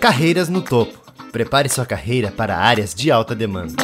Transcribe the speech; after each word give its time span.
Carreiras 0.00 0.48
no 0.48 0.62
topo. 0.62 0.98
Prepare 1.30 1.68
sua 1.68 1.84
carreira 1.84 2.32
para 2.32 2.56
áreas 2.56 2.94
de 2.94 3.10
alta 3.10 3.34
demanda. 3.34 3.74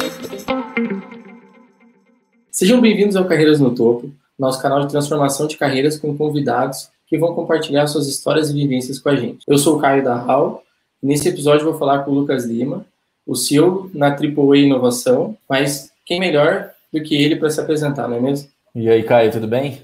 Sejam 2.49 2.81
bem-vindos 2.81 3.15
ao 3.15 3.25
Carreiras 3.25 3.59
no 3.59 3.75
Topo, 3.75 4.09
nosso 4.37 4.59
canal 4.59 4.81
de 4.81 4.89
transformação 4.89 5.45
de 5.45 5.55
carreiras 5.55 5.99
com 5.99 6.17
convidados 6.17 6.89
que 7.05 7.19
vão 7.19 7.35
compartilhar 7.35 7.85
suas 7.85 8.07
histórias 8.07 8.49
e 8.49 8.53
vivências 8.53 8.97
com 8.97 9.09
a 9.09 9.15
gente. 9.15 9.43
Eu 9.47 9.59
sou 9.59 9.77
o 9.77 9.79
Caio 9.79 10.03
da 10.03 10.15
HAL 10.15 10.63
e 11.03 11.05
nesse 11.05 11.29
episódio 11.29 11.65
vou 11.65 11.77
falar 11.77 11.99
com 11.99 12.09
o 12.09 12.15
Lucas 12.15 12.45
Lima, 12.45 12.83
o 13.23 13.35
CEO 13.35 13.91
na 13.93 14.07
AAA 14.07 14.57
Inovação, 14.57 15.37
mas 15.47 15.91
quem 16.03 16.19
melhor 16.19 16.71
do 16.91 16.99
que 17.03 17.15
ele 17.15 17.35
para 17.35 17.51
se 17.51 17.61
apresentar, 17.61 18.07
não 18.07 18.17
é 18.17 18.19
mesmo? 18.19 18.49
E 18.73 18.89
aí, 18.89 19.03
Caio, 19.03 19.31
tudo 19.31 19.47
bem? 19.47 19.83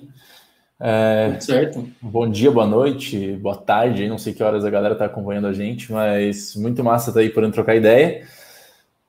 É, 0.79 1.37
certo. 1.39 1.87
Bom 2.01 2.29
dia, 2.29 2.51
boa 2.51 2.65
noite, 2.65 3.33
boa 3.33 3.55
tarde, 3.55 4.07
não 4.07 4.17
sei 4.17 4.33
que 4.33 4.43
horas 4.43 4.65
a 4.65 4.69
galera 4.69 4.93
está 4.93 5.05
acompanhando 5.05 5.47
a 5.47 5.53
gente, 5.53 5.91
mas 5.91 6.55
muito 6.55 6.83
massa 6.83 7.09
estar 7.09 7.19
tá 7.19 7.23
aí 7.23 7.29
podendo 7.29 7.53
trocar 7.53 7.75
ideia. 7.75 8.27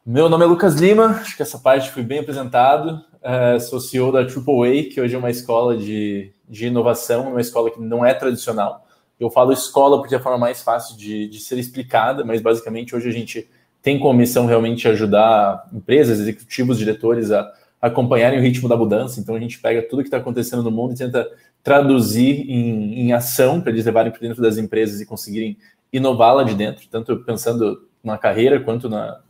Meu 0.05 0.28
nome 0.28 0.45
é 0.45 0.46
Lucas 0.46 0.74
Lima, 0.74 1.06
acho 1.20 1.36
que 1.36 1.42
essa 1.42 1.58
parte 1.58 1.91
foi 1.91 2.02
bem 2.02 2.19
apresentado. 2.19 3.02
É, 3.22 3.58
sou 3.58 3.80
CEO 3.80 4.12
da 4.12 4.20
AAA, 4.20 4.91
que 4.92 5.00
hoje 5.00 5.14
é 5.14 5.19
uma 5.19 5.30
escola 5.30 5.77
de, 5.77 6.30
de 6.48 6.66
inovação, 6.66 7.30
uma 7.30 7.41
escola 7.41 7.70
que 7.70 7.80
não 7.80 8.05
é 8.05 8.12
tradicional. 8.12 8.86
Eu 9.19 9.30
falo 9.30 9.52
escola 9.52 9.98
porque 9.98 10.14
é 10.14 10.19
a 10.19 10.22
forma 10.22 10.38
mais 10.38 10.62
fácil 10.62 10.96
de, 10.96 11.27
de 11.28 11.41
ser 11.41 11.58
explicada, 11.58 12.24
mas 12.24 12.42
basicamente 12.42 12.94
hoje 12.94 13.08
a 13.08 13.12
gente 13.12 13.48
tem 13.80 13.98
como 13.98 14.19
missão 14.19 14.46
realmente 14.46 14.86
ajudar 14.88 15.69
empresas, 15.72 16.20
executivos, 16.20 16.78
diretores 16.78 17.30
a 17.30 17.50
acompanharem 17.84 18.38
o 18.38 18.43
ritmo 18.43 18.66
da 18.66 18.79
mudança. 18.79 19.20
Então 19.20 19.34
a 19.34 19.38
gente 19.38 19.61
pega 19.61 19.83
tudo 19.83 20.01
que 20.01 20.09
está 20.09 20.16
acontecendo 20.16 20.62
no 20.62 20.70
mundo 20.70 20.95
e 20.95 20.97
tenta 20.97 21.29
traduzir 21.62 22.51
em, 22.51 23.01
em 23.01 23.12
ação 23.12 23.61
para 23.61 23.70
eles 23.70 23.84
levarem 23.84 24.11
para 24.11 24.23
dentro 24.23 24.41
das 24.41 24.56
empresas 24.56 25.02
e 25.02 25.06
conseguirem 25.06 25.59
inová-la 25.92 26.45
de 26.45 26.55
dentro, 26.55 26.89
tanto 26.91 27.15
pensando 27.19 27.87
na 28.02 28.16
carreira 28.16 28.59
quanto 28.59 28.89
na, 28.89 29.20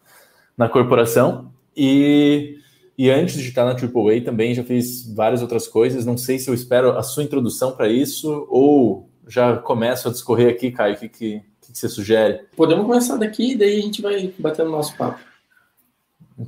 na 0.57 0.69
corporação. 0.69 1.53
E, 1.77 2.59
e 2.97 3.11
antes 3.11 3.35
de 3.35 3.49
estar 3.49 3.65
na 3.65 3.73
AAA 3.73 4.21
também 4.25 4.55
já 4.55 4.63
fiz 4.63 5.13
várias 5.13 5.43
outras 5.43 5.67
coisas. 5.67 6.07
Não 6.07 6.17
sei 6.17 6.39
se 6.39 6.49
eu 6.49 6.55
espero 6.55 6.97
a 6.97 7.03
sua 7.03 7.25
introdução 7.25 7.73
para 7.73 7.89
isso 7.89 8.47
ou 8.49 9.09
já 9.27 9.57
começo 9.57 10.07
a 10.07 10.13
discorrer 10.13 10.49
aqui, 10.49 10.71
Caio. 10.71 10.95
O 10.95 10.99
que, 10.99 11.09
que, 11.09 11.43
que 11.61 11.77
você 11.77 11.89
sugere? 11.89 12.43
Podemos 12.57 12.87
começar 12.87 13.17
daqui 13.17 13.55
e 13.55 13.57
daí 13.57 13.81
a 13.81 13.83
gente 13.83 14.01
vai 14.01 14.33
batendo 14.39 14.71
nosso 14.71 14.97
papo. 14.97 15.34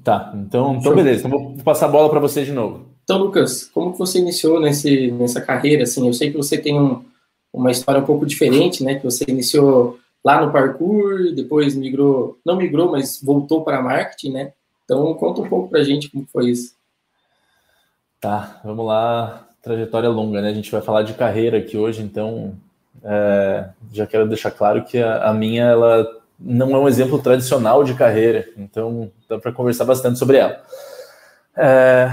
Tá, 0.02 0.32
então, 0.34 0.76
então 0.76 0.94
beleza. 0.94 1.26
Então 1.26 1.30
vou 1.30 1.56
passar 1.62 1.86
a 1.86 1.90
bola 1.90 2.10
para 2.10 2.20
você 2.20 2.44
de 2.44 2.52
novo. 2.52 2.86
Então, 3.04 3.18
Lucas, 3.18 3.64
como 3.64 3.92
que 3.92 3.98
você 3.98 4.18
iniciou 4.18 4.60
nesse, 4.60 5.12
nessa 5.12 5.40
carreira? 5.40 5.84
Assim, 5.84 6.06
eu 6.06 6.12
sei 6.12 6.30
que 6.30 6.36
você 6.36 6.58
tem 6.58 6.78
um, 6.78 7.04
uma 7.52 7.70
história 7.70 8.00
um 8.00 8.04
pouco 8.04 8.26
diferente, 8.26 8.82
né? 8.82 8.96
Que 8.96 9.04
você 9.04 9.24
iniciou 9.28 9.98
lá 10.24 10.44
no 10.44 10.52
parkour, 10.52 11.32
depois 11.32 11.76
migrou, 11.76 12.36
não 12.44 12.56
migrou, 12.56 12.90
mas 12.90 13.22
voltou 13.22 13.62
para 13.62 13.80
marketing, 13.80 14.32
né? 14.32 14.52
Então, 14.84 15.14
conta 15.14 15.40
um 15.40 15.48
pouco 15.48 15.68
para 15.68 15.80
a 15.80 15.84
gente 15.84 16.10
como 16.10 16.26
foi 16.32 16.50
isso. 16.50 16.74
Tá, 18.20 18.60
vamos 18.64 18.84
lá. 18.84 19.46
Trajetória 19.62 20.08
longa, 20.08 20.42
né? 20.42 20.50
A 20.50 20.54
gente 20.54 20.72
vai 20.72 20.80
falar 20.80 21.02
de 21.02 21.14
carreira 21.14 21.58
aqui 21.58 21.76
hoje, 21.76 22.02
então 22.02 22.54
é, 23.04 23.68
já 23.92 24.04
quero 24.04 24.28
deixar 24.28 24.50
claro 24.50 24.84
que 24.84 24.98
a, 24.98 25.28
a 25.28 25.34
minha 25.34 25.64
ela 25.64 26.06
não 26.38 26.74
é 26.74 26.78
um 26.78 26.88
exemplo 26.88 27.18
tradicional 27.18 27.84
de 27.84 27.94
carreira, 27.94 28.48
então 28.56 29.10
dá 29.28 29.38
para 29.38 29.52
conversar 29.52 29.84
bastante 29.84 30.18
sobre 30.18 30.36
ela. 30.38 30.62
É, 31.56 32.10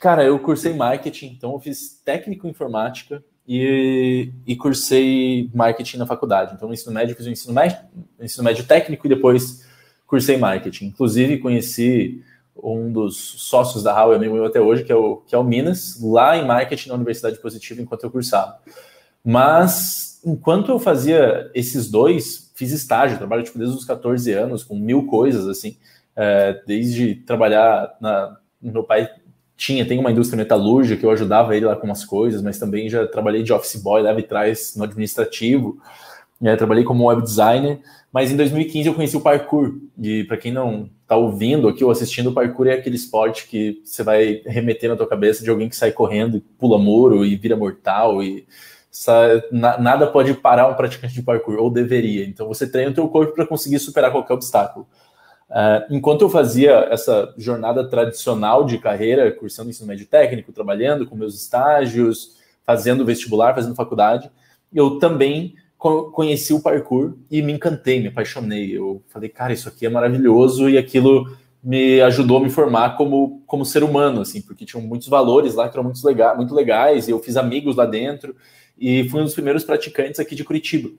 cara, 0.00 0.24
eu 0.24 0.38
cursei 0.38 0.74
marketing, 0.74 1.26
então 1.36 1.52
eu 1.52 1.60
fiz 1.60 2.00
técnico 2.04 2.46
em 2.46 2.50
informática 2.50 3.22
e, 3.46 4.30
e 4.46 4.56
cursei 4.56 5.50
marketing 5.54 5.98
na 5.98 6.06
faculdade. 6.06 6.54
Então, 6.54 6.68
no 6.68 6.74
ensino 6.74 6.92
médio, 6.92 7.14
fiz 7.14 7.26
o 7.26 7.30
ensino 7.30 7.54
médio, 7.54 7.78
ensino 8.20 8.44
médio 8.44 8.64
técnico 8.64 9.06
e 9.06 9.10
depois 9.10 9.64
cursei 10.06 10.36
marketing. 10.36 10.86
Inclusive, 10.86 11.38
conheci 11.38 12.22
um 12.56 12.90
dos 12.92 13.16
sócios 13.16 13.82
da 13.82 13.92
Hall, 13.92 14.12
amigo 14.12 14.34
meu 14.34 14.46
até 14.46 14.60
hoje, 14.60 14.84
que 14.84 14.92
é, 14.92 14.94
o, 14.94 15.16
que 15.16 15.34
é 15.34 15.38
o 15.38 15.44
Minas, 15.44 16.00
lá 16.00 16.36
em 16.36 16.46
marketing 16.46 16.88
na 16.88 16.94
Universidade 16.94 17.38
Positiva, 17.38 17.82
enquanto 17.82 18.04
eu 18.04 18.10
cursava. 18.10 18.58
Mas, 19.24 20.13
enquanto 20.24 20.70
eu 20.70 20.78
fazia 20.78 21.50
esses 21.54 21.90
dois, 21.90 22.50
fiz 22.54 22.72
estágio, 22.72 23.18
trabalho 23.18 23.42
tipo, 23.42 23.58
desde 23.58 23.76
os 23.76 23.84
14 23.84 24.32
anos, 24.32 24.64
com 24.64 24.76
mil 24.76 25.06
coisas, 25.06 25.46
assim, 25.46 25.76
é, 26.16 26.60
desde 26.66 27.14
trabalhar 27.16 27.96
na. 28.00 28.36
Meu 28.60 28.82
pai 28.82 29.08
tinha, 29.56 29.86
tem 29.86 29.98
uma 29.98 30.10
indústria 30.10 30.36
metalúrgica 30.36 30.98
que 30.98 31.06
eu 31.06 31.10
ajudava 31.10 31.54
ele 31.56 31.66
lá 31.66 31.76
com 31.76 31.86
umas 31.86 32.04
coisas, 32.04 32.42
mas 32.42 32.58
também 32.58 32.88
já 32.88 33.06
trabalhei 33.06 33.42
de 33.42 33.52
office 33.52 33.80
boy, 33.80 34.02
leva 34.02 34.18
e 34.18 34.22
trás 34.22 34.74
no 34.76 34.84
administrativo, 34.84 35.78
é, 36.42 36.56
trabalhei 36.56 36.82
como 36.82 37.06
web 37.06 37.22
designer, 37.22 37.80
mas 38.12 38.32
em 38.32 38.36
2015 38.36 38.88
eu 38.88 38.94
conheci 38.94 39.16
o 39.16 39.20
parkour, 39.20 39.74
e 40.00 40.24
para 40.24 40.36
quem 40.36 40.52
não 40.52 40.90
está 41.02 41.16
ouvindo 41.16 41.68
aqui 41.68 41.84
ou 41.84 41.90
assistindo, 41.90 42.30
o 42.30 42.32
parkour 42.32 42.66
é 42.66 42.74
aquele 42.74 42.96
esporte 42.96 43.46
que 43.46 43.80
você 43.84 44.02
vai 44.02 44.42
remeter 44.46 44.90
na 44.90 44.96
tua 44.96 45.06
cabeça 45.06 45.44
de 45.44 45.50
alguém 45.50 45.68
que 45.68 45.76
sai 45.76 45.92
correndo, 45.92 46.42
pula 46.58 46.78
muro 46.78 47.24
e 47.24 47.36
vira 47.36 47.56
mortal 47.56 48.22
e 48.22 48.46
nada 49.50 50.06
pode 50.06 50.34
parar 50.34 50.68
um 50.68 50.74
praticante 50.74 51.14
de 51.14 51.22
parkour, 51.22 51.56
ou 51.58 51.70
deveria. 51.70 52.24
Então 52.24 52.46
você 52.46 52.66
treina 52.66 52.90
o 52.90 52.94
teu 52.94 53.08
corpo 53.08 53.34
para 53.34 53.46
conseguir 53.46 53.78
superar 53.78 54.12
qualquer 54.12 54.34
obstáculo. 54.34 54.86
Uh, 55.50 55.84
enquanto 55.90 56.22
eu 56.22 56.30
fazia 56.30 56.88
essa 56.90 57.32
jornada 57.36 57.88
tradicional 57.88 58.64
de 58.64 58.78
carreira, 58.78 59.30
cursando 59.30 59.70
ensino 59.70 59.88
médio 59.88 60.06
técnico, 60.06 60.52
trabalhando 60.52 61.06
com 61.06 61.16
meus 61.16 61.34
estágios, 61.34 62.36
fazendo 62.64 63.04
vestibular, 63.04 63.54
fazendo 63.54 63.74
faculdade, 63.74 64.30
eu 64.72 64.98
também 64.98 65.54
conheci 66.12 66.54
o 66.54 66.62
parkour 66.62 67.14
e 67.30 67.42
me 67.42 67.52
encantei, 67.52 68.00
me 68.00 68.08
apaixonei. 68.08 68.76
Eu 68.76 69.02
falei, 69.08 69.28
cara, 69.28 69.52
isso 69.52 69.68
aqui 69.68 69.84
é 69.84 69.90
maravilhoso 69.90 70.68
e 70.68 70.78
aquilo 70.78 71.36
me 71.62 72.00
ajudou 72.00 72.38
a 72.38 72.40
me 72.40 72.48
formar 72.48 72.96
como, 72.96 73.42
como 73.46 73.66
ser 73.66 73.82
humano, 73.82 74.22
assim, 74.22 74.40
porque 74.40 74.64
tinham 74.64 74.82
muitos 74.82 75.08
valores 75.08 75.54
lá 75.54 75.68
que 75.68 75.76
eram 75.76 75.84
muito, 75.84 76.04
lega 76.06 76.34
muito 76.34 76.54
legais 76.54 77.06
e 77.06 77.10
eu 77.10 77.18
fiz 77.18 77.36
amigos 77.36 77.76
lá 77.76 77.84
dentro 77.84 78.34
e 78.78 79.08
fui 79.08 79.20
um 79.20 79.24
dos 79.24 79.34
primeiros 79.34 79.64
praticantes 79.64 80.20
aqui 80.20 80.34
de 80.34 80.44
Curitiba. 80.44 80.90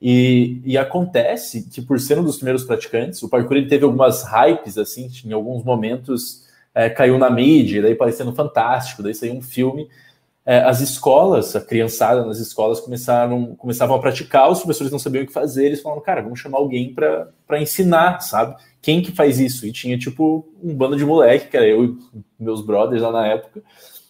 E, 0.00 0.60
e, 0.64 0.76
acontece 0.76 1.68
que, 1.70 1.80
por 1.80 1.98
ser 1.98 2.18
um 2.18 2.24
dos 2.24 2.36
primeiros 2.36 2.64
praticantes, 2.64 3.22
o 3.22 3.28
parkour 3.28 3.56
ele 3.56 3.68
teve 3.68 3.84
algumas 3.84 4.22
hypes, 4.24 4.76
assim, 4.76 5.10
em 5.24 5.32
alguns 5.32 5.64
momentos 5.64 6.44
é, 6.74 6.90
caiu 6.90 7.16
na 7.16 7.30
mídia, 7.30 7.80
daí 7.80 7.94
parecendo 7.94 8.34
fantástico, 8.34 9.02
daí 9.02 9.14
saiu 9.14 9.32
um 9.32 9.40
filme. 9.40 9.88
É, 10.44 10.58
as 10.60 10.80
escolas, 10.80 11.56
a 11.56 11.60
criançada 11.60 12.24
nas 12.24 12.38
escolas 12.38 12.78
começaram, 12.78 13.56
começavam 13.56 13.96
a 13.96 13.98
praticar, 13.98 14.50
os 14.50 14.58
professores 14.58 14.92
não 14.92 14.98
sabiam 14.98 15.24
o 15.24 15.26
que 15.26 15.32
fazer, 15.32 15.66
eles 15.66 15.82
falaram, 15.82 16.02
cara, 16.02 16.22
vamos 16.22 16.38
chamar 16.38 16.58
alguém 16.58 16.94
para 16.94 17.60
ensinar, 17.60 18.20
sabe? 18.20 18.54
Quem 18.82 19.02
que 19.02 19.10
faz 19.10 19.40
isso? 19.40 19.66
E 19.66 19.72
tinha, 19.72 19.98
tipo, 19.98 20.46
um 20.62 20.74
bando 20.74 20.96
de 20.96 21.04
moleque, 21.04 21.48
que 21.48 21.56
era 21.56 21.66
eu 21.66 21.84
e 21.84 21.98
meus 22.38 22.60
brothers 22.60 23.02
lá 23.02 23.10
na 23.10 23.26
época, 23.26 23.62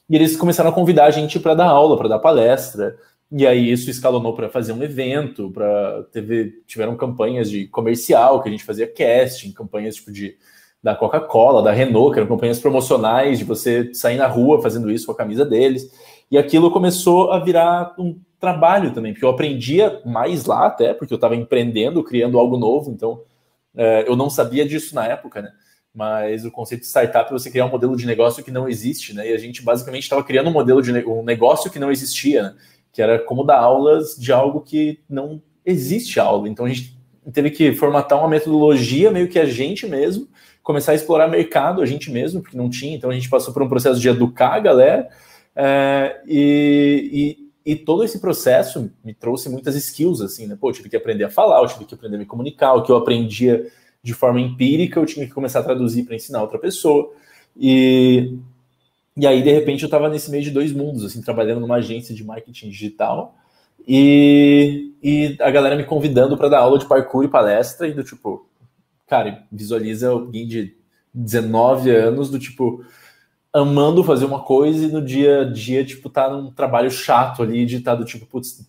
e 0.09 0.15
eles 0.15 0.37
começaram 0.37 0.71
a 0.71 0.73
convidar 0.73 1.07
a 1.07 1.11
gente 1.11 1.39
para 1.41 1.55
dar 1.55 1.67
aula, 1.67 1.97
para 1.97 2.09
dar 2.09 2.19
palestra, 2.19 2.97
e 3.31 3.47
aí 3.47 3.71
isso 3.71 3.91
escalonou 3.91 4.35
para 4.35 4.49
fazer 4.49 4.73
um 4.73 4.83
evento, 4.83 5.51
para 5.51 6.05
tiveram 6.67 6.97
campanhas 6.97 7.51
de 7.51 7.67
comercial 7.67 8.41
que 8.41 8.49
a 8.49 8.53
gente 8.53 8.65
fazia 8.65 8.87
casting, 8.87 9.53
campanhas 9.53 9.97
tipo 9.97 10.13
de 10.13 10.37
da 10.83 10.95
Coca-Cola, 10.95 11.63
da 11.63 11.73
Renault, 11.73 12.13
que 12.13 12.21
eram 12.21 12.29
campanhas 12.29 12.61
promocionais 12.61 13.41
de 13.41 13.45
você 13.45 13.93
sair 13.93 14.17
na 14.17 14.29
rua 14.29 14.63
fazendo 14.63 14.89
isso 14.89 15.07
com 15.07 15.13
a 15.13 15.17
camisa 15.17 15.45
deles. 15.45 15.91
E 16.31 16.39
aquilo 16.39 16.71
começou 16.71 17.33
a 17.33 17.41
virar 17.41 17.93
um 17.99 18.21
trabalho 18.39 18.93
também, 18.93 19.13
porque 19.13 19.25
eu 19.25 19.31
aprendia 19.31 20.01
mais 20.05 20.45
lá 20.45 20.67
até, 20.67 20.95
porque 20.95 21.13
eu 21.13 21.17
estava 21.17 21.35
empreendendo, 21.35 22.05
criando 22.05 22.39
algo 22.39 22.57
novo, 22.57 22.93
então 22.93 23.23
é, 23.75 24.09
eu 24.09 24.15
não 24.15 24.31
sabia 24.31 24.65
disso 24.65 24.95
na 24.95 25.07
época, 25.07 25.43
né? 25.43 25.51
Mas 25.97 26.45
o 26.45 26.51
conceito 26.51 26.83
de 26.83 26.89
startup 26.89 27.31
é 27.31 27.33
você 27.33 27.51
criar 27.51 27.65
um 27.65 27.71
modelo 27.71 27.97
de 27.97 28.05
negócio 28.05 28.45
que 28.45 28.51
não 28.51 28.69
existe, 28.69 29.15
né? 29.15 29.31
E 29.31 29.33
a 29.33 29.39
gente 29.39 29.63
basicamente 29.63 30.03
estava 30.03 30.23
criando 30.23 30.51
um 30.51 30.53
modelo 30.53 30.83
de 30.83 30.93
um 30.93 31.23
negócio 31.23 31.71
que 31.71 31.79
não 31.79 31.91
existia, 31.91 32.43
né? 32.43 32.55
que 32.93 33.01
era 33.01 33.19
como 33.19 33.43
dar 33.43 33.59
aulas 33.59 34.15
de 34.15 34.31
algo 34.31 34.61
que 34.61 35.01
não 35.09 35.41
existe 35.65 36.21
aula. 36.21 36.51
Então 36.51 36.67
a 36.67 36.69
gente 36.69 36.99
teve 37.33 37.51
que 37.51 37.75
formatar 37.75 38.19
uma 38.19 38.29
metodologia 38.29 39.11
meio 39.11 39.27
que 39.27 39.39
a 39.39 39.47
gente 39.47 39.87
mesmo, 39.87 40.29
começar 40.63 40.93
a 40.93 40.95
explorar 40.95 41.29
mercado 41.29 41.81
a 41.81 41.87
gente 41.87 42.11
mesmo, 42.11 42.43
porque 42.43 42.59
não 42.59 42.69
tinha. 42.69 42.95
Então 42.95 43.09
a 43.09 43.15
gente 43.15 43.31
passou 43.31 43.55
por 43.55 43.63
um 43.63 43.69
processo 43.69 43.99
de 43.99 44.07
educar 44.07 44.53
a 44.53 44.61
galera 44.61 45.09
é, 45.55 46.21
e, 46.27 47.39
e, 47.65 47.73
e, 47.73 47.77
todo 47.77 48.05
esse 48.05 48.19
processo 48.19 48.91
me 49.03 49.15
trouxe 49.15 49.49
muitas 49.49 49.75
skills, 49.77 50.21
assim, 50.21 50.47
né? 50.47 50.59
Pô, 50.61 50.69
eu 50.69 50.75
tive 50.75 50.91
que 50.91 50.97
aprender 50.97 51.25
a 51.25 51.31
falar, 51.31 51.63
eu 51.63 51.69
tive 51.69 51.87
que 51.87 51.95
aprender 51.95 52.17
a 52.17 52.19
me 52.19 52.27
comunicar, 52.27 52.75
o 52.75 52.83
que 52.83 52.93
eu 52.93 52.97
aprendia 52.97 53.67
de 54.07 54.15
forma 54.15 54.41
empírica, 54.41 55.01
eu 55.01 55.05
tinha 55.05 55.27
que 55.27 55.33
começar 55.33 55.59
a 55.59 55.65
traduzir 55.65 56.05
para 56.05 56.15
ensinar 56.15 56.41
outra 56.41 56.61
pessoa. 56.61 57.13
E 57.57 58.39
e 59.17 59.27
aí, 59.27 59.43
de 59.43 59.51
repente, 59.51 59.83
eu 59.83 59.87
estava 59.87 60.11
nesse 60.11 60.31
meio 60.31 60.45
de 60.45 60.51
dois 60.51 60.73
mundos, 60.73 61.03
assim, 61.03 61.23
trabalhando 61.23 61.61
numa 61.61 61.77
agência 61.77 62.15
de 62.15 62.23
marketing 62.23 62.69
digital 62.69 63.35
e, 63.89 64.93
e 65.03 65.37
a 65.41 65.51
galera 65.51 65.75
me 65.75 65.85
convidando 65.85 66.37
para 66.37 66.51
dar 66.51 66.59
aula 66.59 66.79
de 66.79 66.87
parkour 66.87 67.25
e 67.25 67.29
palestra, 67.29 67.89
e 67.89 67.95
do 67.95 68.05
tipo, 68.05 68.47
cara, 69.09 69.45
visualiza 69.51 70.11
alguém 70.11 70.47
de 70.47 70.77
19 71.15 71.91
anos, 71.91 72.31
do 72.31 72.39
tipo, 72.39 72.85
amando 73.51 74.05
fazer 74.05 74.27
uma 74.27 74.43
coisa 74.43 74.85
e 74.85 74.93
no 74.93 75.03
dia 75.03 75.41
a 75.41 75.45
dia, 75.51 75.83
tipo, 75.83 76.11
tá 76.11 76.29
num 76.29 76.51
trabalho 76.53 76.91
chato 76.91 77.43
ali, 77.43 77.65
de 77.65 77.77
estar 77.77 77.93
tá 77.93 77.97
do 77.97 78.05
tipo, 78.05 78.27
putz, 78.27 78.69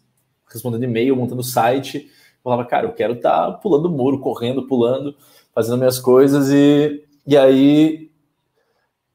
respondendo 0.50 0.86
e-mail, 0.86 1.16
montando 1.16 1.44
site, 1.44 2.10
falava, 2.49 2.65
cara, 2.65 2.88
eu 2.88 2.94
quero 2.94 3.13
estar 3.13 3.47
tá 3.47 3.51
pulando 3.51 3.89
muro, 3.89 4.19
correndo, 4.19 4.67
pulando, 4.67 5.15
fazendo 5.53 5.77
minhas 5.77 5.99
coisas 5.99 6.49
e, 6.49 7.03
e 7.25 7.38
aí 7.38 8.09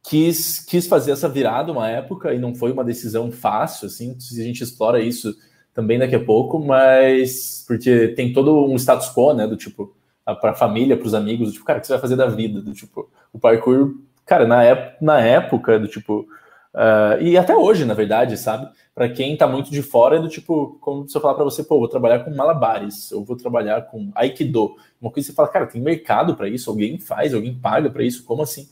quis, 0.02 0.58
quis 0.58 0.87
fazer 0.87 1.12
essa 1.12 1.29
virada 1.29 1.73
uma 1.73 1.88
época 1.88 2.34
e 2.34 2.38
não 2.38 2.55
foi 2.55 2.73
uma 2.73 2.84
decisão 2.84 3.32
fácil, 3.32 3.87
assim, 3.87 4.19
se 4.20 4.40
a 4.40 4.44
gente 4.44 4.62
explora 4.62 5.00
isso 5.00 5.34
também 5.73 5.99
daqui 5.99 6.14
a 6.14 6.25
pouco, 6.25 6.58
mas 6.58 7.64
porque 7.67 8.08
tem 8.08 8.32
todo 8.32 8.67
um 8.67 8.76
status 8.76 9.08
quo, 9.14 9.32
né, 9.32 9.46
do 9.46 9.56
tipo, 9.56 9.94
para 10.25 10.50
a 10.50 10.55
família, 10.55 10.96
para 10.96 11.06
os 11.06 11.14
amigos, 11.14 11.49
do 11.49 11.52
tipo, 11.55 11.64
cara, 11.64 11.78
o 11.78 11.81
que 11.81 11.87
você 11.87 11.94
vai 11.94 12.02
fazer 12.02 12.17
da 12.17 12.26
vida? 12.26 12.61
Do 12.61 12.73
tipo, 12.73 13.08
o 13.32 13.38
parkour, 13.38 13.94
cara, 14.26 14.46
na, 14.46 14.62
ép 14.62 14.96
na 15.00 15.20
época, 15.20 15.78
do 15.78 15.88
tipo, 15.88 16.26
Uh, 16.75 17.21
e 17.21 17.37
até 17.37 17.55
hoje, 17.55 17.85
na 17.85 17.93
verdade, 17.93 18.37
sabe? 18.37 18.67
Para 18.95 19.09
quem 19.09 19.37
tá 19.37 19.47
muito 19.47 19.71
de 19.71 19.83
fora, 19.83 20.17
é 20.17 20.21
do 20.21 20.29
tipo, 20.29 20.79
como 20.81 21.07
se 21.07 21.17
eu 21.17 21.21
falar 21.21 21.35
para 21.35 21.45
você, 21.45 21.63
pô, 21.63 21.79
vou 21.79 21.89
trabalhar 21.89 22.21
com 22.21 22.35
malabares, 22.35 23.11
eu 23.11 23.23
vou 23.23 23.37
trabalhar 23.37 23.83
com 23.83 24.11
aikido. 24.15 24.75
Uma 25.01 25.11
coisa 25.11 25.27
que 25.27 25.33
você 25.33 25.37
fala, 25.37 25.49
cara, 25.49 25.67
tem 25.67 25.81
mercado 25.81 26.35
para 26.35 26.49
isso, 26.49 26.71
alguém 26.71 26.99
faz, 26.99 27.35
alguém 27.35 27.55
paga 27.55 27.91
para 27.91 28.03
isso, 28.03 28.25
como 28.25 28.43
assim? 28.43 28.69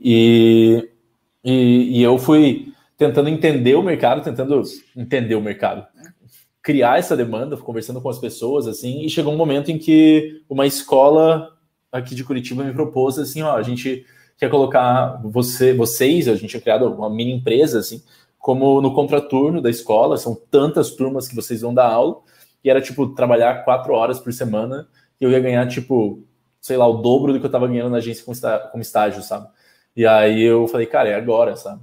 E, 0.00 0.88
e, 1.44 1.98
e, 1.98 2.02
eu 2.02 2.18
fui 2.18 2.72
tentando 2.96 3.28
entender 3.28 3.74
o 3.74 3.82
mercado, 3.82 4.22
tentando 4.22 4.62
entender 4.96 5.34
o 5.34 5.40
mercado, 5.40 5.86
criar 6.62 6.98
essa 6.98 7.16
demanda, 7.16 7.56
conversando 7.56 8.00
com 8.00 8.08
as 8.08 8.18
pessoas, 8.18 8.66
assim, 8.66 9.04
e 9.04 9.10
chegou 9.10 9.32
um 9.32 9.36
momento 9.36 9.70
em 9.70 9.78
que 9.78 10.42
uma 10.48 10.66
escola 10.66 11.50
aqui 11.92 12.14
de 12.14 12.24
Curitiba 12.24 12.64
me 12.64 12.72
propôs 12.72 13.18
assim, 13.18 13.42
ó, 13.42 13.54
a 13.54 13.62
gente 13.62 14.04
quer 14.36 14.50
colocar 14.50 15.20
você, 15.22 15.72
vocês, 15.72 16.28
a 16.28 16.34
gente 16.34 16.50
tinha 16.50 16.60
criado 16.60 16.86
uma 16.86 17.08
mini 17.08 17.32
empresa, 17.32 17.78
assim, 17.78 18.02
como 18.38 18.80
no 18.80 18.94
contraturno 18.94 19.60
da 19.60 19.70
escola, 19.70 20.16
são 20.16 20.34
tantas 20.50 20.90
turmas 20.90 21.26
que 21.26 21.34
vocês 21.34 21.62
vão 21.62 21.72
dar 21.72 21.86
aula, 21.86 22.16
e 22.62 22.70
era, 22.70 22.80
tipo, 22.80 23.08
trabalhar 23.14 23.64
quatro 23.64 23.92
horas 23.94 24.18
por 24.18 24.32
semana, 24.32 24.88
e 25.20 25.24
eu 25.24 25.30
ia 25.30 25.40
ganhar, 25.40 25.66
tipo, 25.68 26.22
sei 26.60 26.76
lá, 26.76 26.86
o 26.86 26.98
dobro 26.98 27.32
do 27.32 27.38
que 27.38 27.44
eu 27.44 27.48
estava 27.48 27.66
ganhando 27.66 27.90
na 27.90 27.98
agência 27.98 28.24
como 28.24 28.82
estágio, 28.82 29.22
sabe? 29.22 29.48
E 29.96 30.06
aí 30.06 30.42
eu 30.42 30.66
falei, 30.66 30.86
cara, 30.86 31.08
é 31.08 31.14
agora, 31.14 31.56
sabe? 31.56 31.80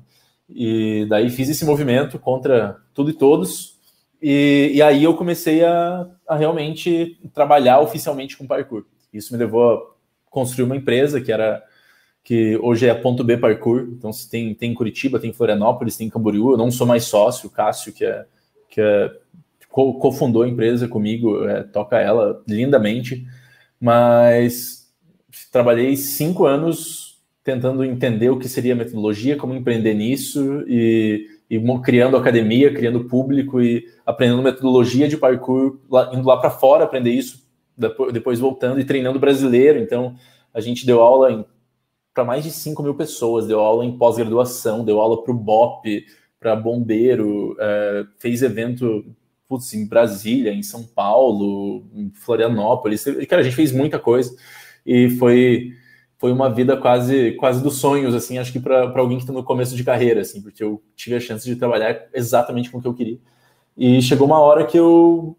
E 0.49 1.05
daí 1.09 1.29
fiz 1.29 1.49
esse 1.49 1.63
movimento 1.65 2.19
contra 2.19 2.77
tudo 2.93 3.09
e 3.09 3.13
todos, 3.13 3.79
e, 4.21 4.71
e 4.75 4.81
aí 4.81 5.03
eu 5.03 5.15
comecei 5.15 5.63
a, 5.63 6.07
a 6.27 6.35
realmente 6.35 7.19
trabalhar 7.33 7.79
oficialmente 7.79 8.37
com 8.37 8.45
parkour. 8.45 8.85
Isso 9.11 9.33
me 9.33 9.39
levou 9.39 9.73
a 9.73 9.81
construir 10.29 10.65
uma 10.65 10.75
empresa 10.75 11.19
que 11.19 11.31
era 11.31 11.63
que 12.23 12.57
hoje 12.61 12.87
é 12.87 12.93
Ponto 12.93 13.23
B 13.23 13.37
Parkour. 13.37 13.87
Então, 13.91 14.11
tem, 14.29 14.53
tem 14.53 14.73
Curitiba, 14.73 15.19
tem 15.19 15.33
Florianópolis, 15.33 15.97
tem 15.97 16.09
Camboriú. 16.09 16.51
Eu 16.51 16.57
não 16.57 16.71
sou 16.71 16.85
mais 16.85 17.05
sócio, 17.05 17.47
o 17.47 17.51
Cássio, 17.51 17.93
que 17.93 18.05
é, 18.05 18.25
que 18.69 18.81
é 18.81 19.11
cofundou 19.69 20.43
a 20.43 20.47
empresa 20.49 20.87
comigo, 20.87 21.45
é, 21.45 21.63
toca 21.63 21.97
ela 21.99 22.43
lindamente. 22.47 23.25
Mas 23.79 24.91
trabalhei 25.51 25.95
cinco 25.95 26.45
anos 26.45 27.19
tentando 27.43 27.83
entender 27.83 28.29
o 28.29 28.37
que 28.37 28.47
seria 28.47 28.75
metodologia, 28.75 29.35
como 29.35 29.55
empreender 29.55 29.95
nisso 29.95 30.63
e, 30.67 31.27
e 31.49 31.59
criando 31.81 32.17
academia, 32.17 32.73
criando 32.73 33.05
público 33.05 33.61
e 33.61 33.85
aprendendo 34.05 34.43
metodologia 34.43 35.07
de 35.07 35.17
parkour, 35.17 35.79
lá, 35.89 36.11
indo 36.13 36.27
lá 36.27 36.37
para 36.37 36.51
fora 36.51 36.83
aprender 36.83 37.11
isso, 37.11 37.41
depois 38.13 38.39
voltando 38.39 38.79
e 38.79 38.85
treinando 38.85 39.19
brasileiro. 39.19 39.79
Então, 39.79 40.15
a 40.53 40.59
gente 40.59 40.85
deu 40.85 41.01
aula 41.01 41.31
em 41.31 41.45
para 42.13 42.23
mais 42.23 42.43
de 42.43 42.51
5 42.51 42.81
mil 42.83 42.95
pessoas, 42.95 43.47
deu 43.47 43.59
aula 43.59 43.85
em 43.85 43.97
pós-graduação, 43.97 44.83
deu 44.83 44.99
aula 44.99 45.23
para 45.23 45.31
o 45.31 45.37
BOP, 45.37 46.05
para 46.39 46.55
bombeiro, 46.55 47.55
é, 47.59 48.05
fez 48.17 48.41
evento 48.41 49.05
putz, 49.47 49.73
em 49.73 49.85
Brasília, 49.85 50.53
em 50.53 50.63
São 50.63 50.83
Paulo, 50.83 51.85
em 51.93 52.09
Florianópolis. 52.11 53.03
Cara, 53.27 53.41
a 53.41 53.43
gente 53.43 53.55
fez 53.55 53.73
muita 53.73 53.99
coisa 53.99 54.33
e 54.85 55.09
foi 55.11 55.73
foi 56.17 56.31
uma 56.31 56.49
vida 56.53 56.77
quase 56.77 57.31
quase 57.33 57.63
dos 57.63 57.77
sonhos, 57.77 58.13
assim, 58.13 58.37
acho 58.37 58.51
que 58.51 58.59
para 58.59 58.83
alguém 58.95 59.17
que 59.17 59.23
está 59.23 59.33
no 59.33 59.43
começo 59.43 59.75
de 59.75 59.83
carreira, 59.83 60.21
assim, 60.21 60.41
porque 60.41 60.63
eu 60.63 60.81
tive 60.95 61.15
a 61.15 61.19
chance 61.19 61.45
de 61.45 61.55
trabalhar 61.55 62.07
exatamente 62.13 62.69
com 62.69 62.77
o 62.77 62.81
que 62.81 62.87
eu 62.87 62.93
queria. 62.93 63.19
E 63.75 64.01
chegou 64.01 64.27
uma 64.27 64.39
hora 64.39 64.65
que 64.65 64.77
eu 64.77 65.35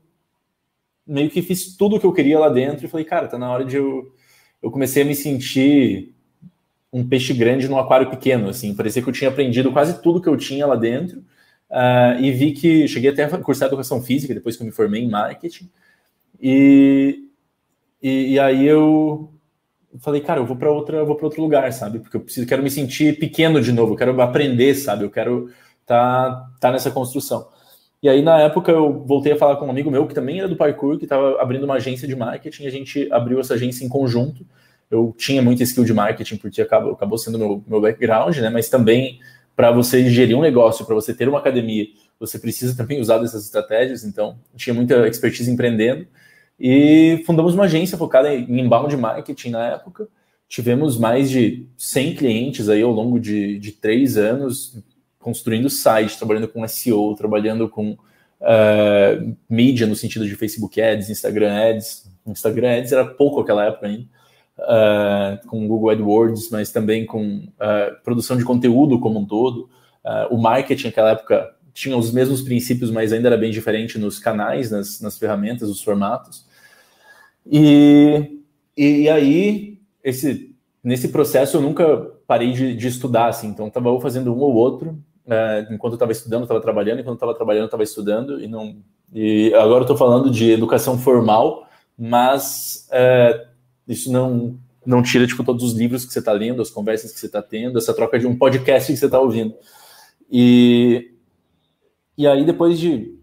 meio 1.07 1.31
que 1.31 1.43
fiz 1.43 1.77
tudo 1.77 1.97
o 1.97 2.01
que 2.01 2.07
eu 2.07 2.13
queria 2.13 2.39
lá 2.39 2.49
dentro 2.49 2.85
e 2.85 2.89
falei, 2.89 3.05
cara, 3.07 3.29
tá 3.29 3.39
na 3.39 3.51
hora 3.51 3.65
de 3.65 3.77
eu. 3.77 4.13
Eu 4.63 4.71
comecei 4.71 5.03
a 5.03 5.07
me 5.07 5.15
sentir 5.15 6.15
um 6.93 7.06
peixe 7.06 7.33
grande 7.33 7.69
num 7.69 7.79
aquário 7.79 8.11
pequeno, 8.11 8.49
assim, 8.49 8.75
parecia 8.75 9.03
que 9.03 9.09
eu 9.09 9.12
tinha 9.12 9.31
aprendido 9.31 9.73
quase 9.73 10.03
tudo 10.03 10.21
que 10.21 10.29
eu 10.29 10.37
tinha 10.37 10.67
lá 10.67 10.77
dentro, 10.77 11.21
uh, 11.71 12.21
e 12.21 12.31
vi 12.31 12.53
que, 12.53 12.87
cheguei 12.87 13.11
até 13.11 13.25
a 13.25 13.39
cursar 13.39 13.69
educação 13.69 14.03
física, 14.03 14.35
depois 14.35 14.56
que 14.56 14.62
eu 14.62 14.67
me 14.67 14.73
formei 14.73 15.03
em 15.03 15.11
marketing, 15.11 15.71
e, 16.41 17.25
e, 18.03 18.33
e 18.33 18.39
aí 18.39 18.67
eu 18.67 19.33
falei, 20.00 20.21
cara, 20.21 20.41
eu 20.41 20.47
vou 20.47 20.56
para 20.56 20.71
outra, 20.71 21.05
vou 21.05 21.17
para 21.17 21.27
outro 21.27 21.43
lugar, 21.43 21.73
sabe, 21.73 21.99
porque 21.99 22.17
eu 22.17 22.21
preciso, 22.21 22.47
quero 22.47 22.62
me 22.62 22.71
sentir 22.71 23.19
pequeno 23.19 23.61
de 23.61 23.73
novo, 23.73 23.95
eu 23.95 23.97
quero 23.97 24.21
aprender, 24.21 24.75
sabe, 24.75 25.05
eu 25.05 25.11
quero 25.11 25.50
tá, 25.87 26.50
tá 26.61 26.71
nessa 26.73 26.91
construção. 26.91 27.49
E 28.03 28.09
aí, 28.09 28.21
na 28.21 28.41
época, 28.41 28.73
eu 28.73 29.05
voltei 29.05 29.33
a 29.33 29.37
falar 29.37 29.56
com 29.56 29.67
um 29.67 29.71
amigo 29.71 29.91
meu 29.91 30.09
que 30.09 30.15
também 30.15 30.41
era 30.41 30.49
do 30.49 30.56
parkour, 30.56 30.99
que 30.99 31.05
estava 31.05 31.41
abrindo 31.41 31.65
uma 31.65 31.75
agência 31.75 32.09
de 32.09 32.17
marketing, 32.17 32.67
a 32.67 32.71
gente 32.71 33.09
abriu 33.12 33.38
essa 33.38 33.55
agência 33.55 33.85
em 33.85 33.88
conjunto, 33.88 34.45
eu 34.93 35.15
tinha 35.17 35.41
muita 35.41 35.62
skill 35.62 35.85
de 35.85 35.94
marketing, 35.94 36.37
porque 36.37 36.61
acabou, 36.61 36.93
acabou 36.93 37.17
sendo 37.17 37.39
meu, 37.39 37.65
meu 37.67 37.81
background, 37.81 38.37
né? 38.37 38.50
Mas 38.50 38.69
também 38.69 39.19
para 39.56 39.71
você 39.71 40.09
gerir 40.11 40.37
um 40.37 40.43
negócio, 40.43 40.85
para 40.85 40.94
você 40.94 41.15
ter 41.15 41.29
uma 41.29 41.39
academia, 41.39 41.87
você 42.21 42.39
precisa 42.39 42.77
também 42.77 43.00
usar 43.00 43.19
dessas 43.19 43.44
estratégias. 43.47 44.05
Então, 44.05 44.39
tinha 44.55 44.75
muita 44.75 45.09
expertise 45.09 45.50
empreendendo. 45.50 46.06
E 46.61 47.23
fundamos 47.25 47.55
uma 47.55 47.65
agência 47.65 47.97
focada 47.97 48.33
em 48.35 48.61
inbound 48.61 48.94
marketing 48.99 49.50
na 49.50 49.67
época. 49.69 50.06
Tivemos 50.47 50.99
mais 50.99 51.31
de 51.31 51.67
100 51.79 52.15
clientes 52.17 52.69
aí 52.69 52.83
ao 52.83 52.93
longo 52.93 53.19
de, 53.19 53.59
de 53.59 53.73
três 53.73 54.19
anos, 54.19 54.79
construindo 55.19 55.71
site, 55.71 56.19
trabalhando 56.19 56.49
com 56.49 56.69
SEO, 56.69 57.15
trabalhando 57.15 57.67
com 57.67 57.93
uh, 57.93 59.37
mídia 59.49 59.87
no 59.87 59.97
sentido 59.97 60.27
de 60.27 60.37
Facebook 60.37 60.79
Ads, 60.83 61.09
Instagram 61.09 61.71
Ads. 61.71 62.12
Instagram 62.27 62.79
Ads 62.79 62.93
era 62.93 63.06
pouco 63.06 63.41
aquela 63.41 63.65
época 63.65 63.87
ainda 63.87 64.06
uh, 64.62 65.47
com 65.47 65.67
Google 65.67 65.91
AdWords, 65.91 66.50
mas 66.50 66.70
também 66.70 67.05
com 67.05 67.38
uh, 67.38 68.03
produção 68.03 68.37
de 68.37 68.44
conteúdo 68.44 68.99
como 68.99 69.20
um 69.20 69.26
todo. 69.26 69.69
Uh, 70.05 70.35
o 70.35 70.38
marketing 70.38 70.87
naquela 70.87 71.11
época 71.11 71.55
tinha 71.73 71.97
os 71.97 72.12
mesmos 72.12 72.43
princípios, 72.43 72.91
mas 72.91 73.12
ainda 73.12 73.29
era 73.29 73.37
bem 73.37 73.50
diferente 73.50 73.99
nos 73.99 74.19
canais, 74.19 74.70
nas, 74.70 75.00
nas 75.00 75.19
ferramentas, 75.19 75.69
os 75.69 75.82
formatos. 75.82 76.47
E, 77.50 78.41
e, 78.76 79.09
aí, 79.09 79.78
esse, 80.04 80.54
nesse 80.83 81.09
processo, 81.09 81.57
eu 81.57 81.61
nunca 81.62 82.11
parei 82.26 82.52
de, 82.52 82.76
de 82.76 82.88
estudar, 82.88 83.28
assim, 83.28 83.49
então 83.49 83.69
estava 83.69 83.99
fazendo 84.00 84.35
um 84.35 84.38
ou 84.38 84.54
outro, 84.54 84.90
uh, 85.26 85.73
enquanto 85.73 85.95
eu 85.95 85.97
estava 85.97 86.12
estudando, 86.12 86.42
estava 86.42 86.61
trabalhando, 86.61 87.00
enquanto 87.00 87.16
estava 87.16 87.35
trabalhando, 87.35 87.66
estava 87.66 87.83
estudando, 87.83 88.40
e, 88.40 88.47
não, 88.47 88.76
e 89.12 89.52
agora 89.54 89.83
estou 89.83 89.97
falando 89.97 90.31
de 90.31 90.50
educação 90.50 90.99
formal, 90.99 91.66
mas 91.99 92.88
uh, 92.90 93.51
isso 93.87 94.11
não 94.11 94.59
não 94.85 95.01
tira 95.01 95.27
tipo 95.27 95.45
todos 95.45 95.62
os 95.62 95.75
livros 95.75 96.05
que 96.05 96.12
você 96.12 96.19
está 96.19 96.33
lendo, 96.33 96.61
as 96.61 96.71
conversas 96.71 97.12
que 97.12 97.21
você 97.21 97.27
está 97.27 97.41
tendo, 97.41 97.79
essa 97.79 97.95
troca 97.95 98.19
de 98.19 98.27
um 98.27 98.37
podcast 98.37 98.93
que 98.93 98.99
você 98.99 99.07
está 99.07 99.21
ouvindo. 99.21 99.55
E 100.31 101.12
e 102.17 102.27
aí 102.27 102.45
depois 102.45 102.79
de 102.79 103.17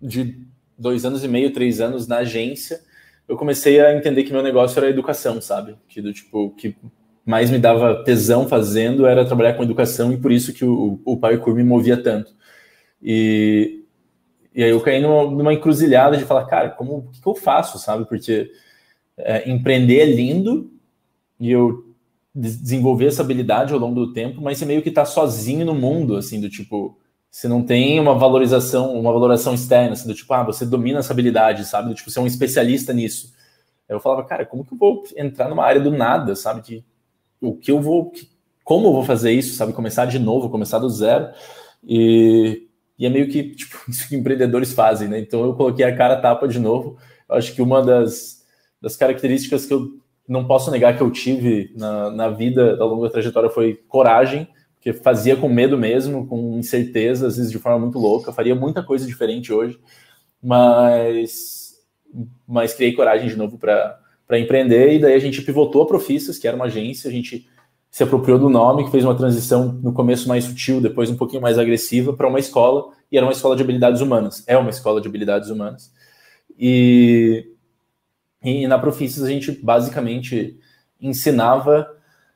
de 0.00 0.46
dois 0.78 1.04
anos 1.04 1.22
e 1.24 1.28
meio, 1.28 1.52
três 1.52 1.80
anos 1.80 2.06
na 2.06 2.18
agência, 2.18 2.80
eu 3.28 3.36
comecei 3.36 3.80
a 3.80 3.96
entender 3.96 4.24
que 4.24 4.32
meu 4.32 4.42
negócio 4.42 4.78
era 4.78 4.88
educação, 4.88 5.40
sabe? 5.40 5.76
Que 5.88 6.00
do 6.02 6.12
tipo 6.12 6.50
que 6.56 6.76
mais 7.24 7.50
me 7.50 7.58
dava 7.58 8.04
tesão 8.04 8.46
fazendo 8.46 9.06
era 9.06 9.24
trabalhar 9.24 9.54
com 9.54 9.62
educação 9.62 10.12
e 10.12 10.16
por 10.16 10.30
isso 10.30 10.52
que 10.52 10.64
o, 10.64 11.00
o 11.04 11.16
parkour 11.16 11.54
me 11.54 11.64
movia 11.64 12.02
tanto. 12.02 12.34
E, 13.02 13.82
e 14.54 14.62
aí 14.62 14.70
eu 14.70 14.80
caí 14.80 15.00
numa, 15.00 15.30
numa 15.30 15.54
encruzilhada 15.54 16.16
de 16.16 16.24
falar, 16.24 16.44
cara, 16.46 16.70
como 16.70 17.10
que, 17.10 17.20
que 17.20 17.26
eu 17.26 17.34
faço, 17.34 17.78
sabe? 17.78 18.04
Porque 18.06 18.50
é, 19.16 19.50
empreender 19.50 20.00
é 20.00 20.06
lindo 20.06 20.70
e 21.38 21.50
eu 21.50 21.94
desenvolver 22.34 23.06
essa 23.06 23.22
habilidade 23.22 23.72
ao 23.72 23.78
longo 23.78 23.94
do 23.94 24.12
tempo, 24.12 24.40
mas 24.40 24.58
você 24.58 24.64
meio 24.64 24.82
que 24.82 24.88
está 24.88 25.04
sozinho 25.04 25.64
no 25.64 25.74
mundo, 25.74 26.16
assim, 26.16 26.40
do 26.40 26.50
tipo, 26.50 26.98
você 27.30 27.46
não 27.46 27.62
tem 27.62 28.00
uma 28.00 28.14
valorização, 28.14 28.98
uma 28.98 29.12
valoração 29.12 29.54
externa, 29.54 29.92
assim, 29.92 30.08
do 30.08 30.14
tipo, 30.14 30.32
ah, 30.34 30.42
você 30.42 30.66
domina 30.66 30.98
essa 30.98 31.12
habilidade, 31.12 31.64
sabe? 31.64 31.88
Do 31.88 31.94
tipo, 31.94 32.10
você 32.10 32.18
é 32.18 32.22
um 32.22 32.26
especialista 32.26 32.92
nisso. 32.92 33.32
Eu 33.88 34.00
falava, 34.00 34.24
cara, 34.24 34.44
como 34.44 34.64
que 34.64 34.74
eu 34.74 34.78
vou 34.78 35.04
entrar 35.16 35.48
numa 35.48 35.64
área 35.64 35.80
do 35.80 35.90
nada, 35.90 36.34
sabe? 36.34 36.62
Que, 36.62 36.84
o 37.40 37.56
que 37.56 37.70
eu 37.70 37.80
vou, 37.80 38.10
que, 38.10 38.28
como 38.64 38.88
eu 38.88 38.92
vou 38.92 39.04
fazer 39.04 39.30
isso, 39.30 39.54
sabe? 39.54 39.72
Começar 39.72 40.06
de 40.06 40.18
novo, 40.18 40.50
começar 40.50 40.78
do 40.78 40.88
zero. 40.88 41.28
E, 41.86 42.66
e 42.98 43.06
é 43.06 43.10
meio 43.10 43.28
que, 43.28 43.54
tipo, 43.54 43.78
isso 43.88 44.08
que 44.08 44.16
empreendedores 44.16 44.72
fazem, 44.72 45.08
né? 45.08 45.20
Então 45.20 45.44
eu 45.44 45.54
coloquei 45.54 45.84
a 45.84 45.96
cara 45.96 46.20
tapa 46.20 46.48
de 46.48 46.58
novo. 46.58 46.96
Eu 47.28 47.36
acho 47.36 47.54
que 47.54 47.62
uma 47.62 47.82
das 47.82 48.43
das 48.84 48.96
características 48.96 49.64
que 49.64 49.72
eu 49.72 49.98
não 50.28 50.46
posso 50.46 50.70
negar 50.70 50.96
que 50.96 51.02
eu 51.02 51.10
tive 51.10 51.72
na, 51.74 52.10
na 52.10 52.28
vida 52.28 52.76
da 52.76 53.10
trajetória 53.10 53.50
foi 53.50 53.74
coragem, 53.88 54.46
que 54.80 54.92
fazia 54.92 55.34
com 55.34 55.48
medo 55.48 55.78
mesmo, 55.78 56.26
com 56.26 56.58
incerteza, 56.58 57.26
às 57.26 57.36
vezes 57.36 57.50
de 57.50 57.58
forma 57.58 57.78
muito 57.78 57.98
louca, 57.98 58.32
faria 58.32 58.54
muita 58.54 58.82
coisa 58.82 59.06
diferente 59.06 59.52
hoje, 59.52 59.80
mas 60.42 61.64
mas 62.46 62.74
criei 62.74 62.92
coragem 62.92 63.26
de 63.26 63.36
novo 63.36 63.58
para 63.58 64.38
empreender, 64.38 64.92
e 64.92 64.98
daí 65.00 65.14
a 65.14 65.18
gente 65.18 65.42
pivotou 65.42 65.82
a 65.82 65.86
Profissas, 65.86 66.38
que 66.38 66.46
era 66.46 66.54
uma 66.54 66.66
agência, 66.66 67.08
a 67.08 67.12
gente 67.12 67.48
se 67.90 68.02
apropriou 68.02 68.38
do 68.38 68.48
nome, 68.48 68.84
que 68.84 68.90
fez 68.90 69.04
uma 69.04 69.16
transição 69.16 69.72
no 69.72 69.92
começo 69.92 70.28
mais 70.28 70.44
sutil, 70.44 70.80
depois 70.80 71.10
um 71.10 71.16
pouquinho 71.16 71.40
mais 71.40 71.58
agressiva, 71.58 72.12
para 72.12 72.28
uma 72.28 72.40
escola, 72.40 72.92
e 73.10 73.16
era 73.16 73.24
uma 73.24 73.32
escola 73.32 73.54
de 73.54 73.62
habilidades 73.62 74.00
humanas. 74.00 74.42
É 74.48 74.58
uma 74.58 74.70
escola 74.70 75.00
de 75.00 75.06
habilidades 75.06 75.48
humanas. 75.48 75.92
E, 76.58 77.53
e 78.44 78.66
na 78.66 78.78
Profissas 78.78 79.24
a 79.24 79.28
gente 79.28 79.50
basicamente 79.52 80.58
ensinava 81.00 81.88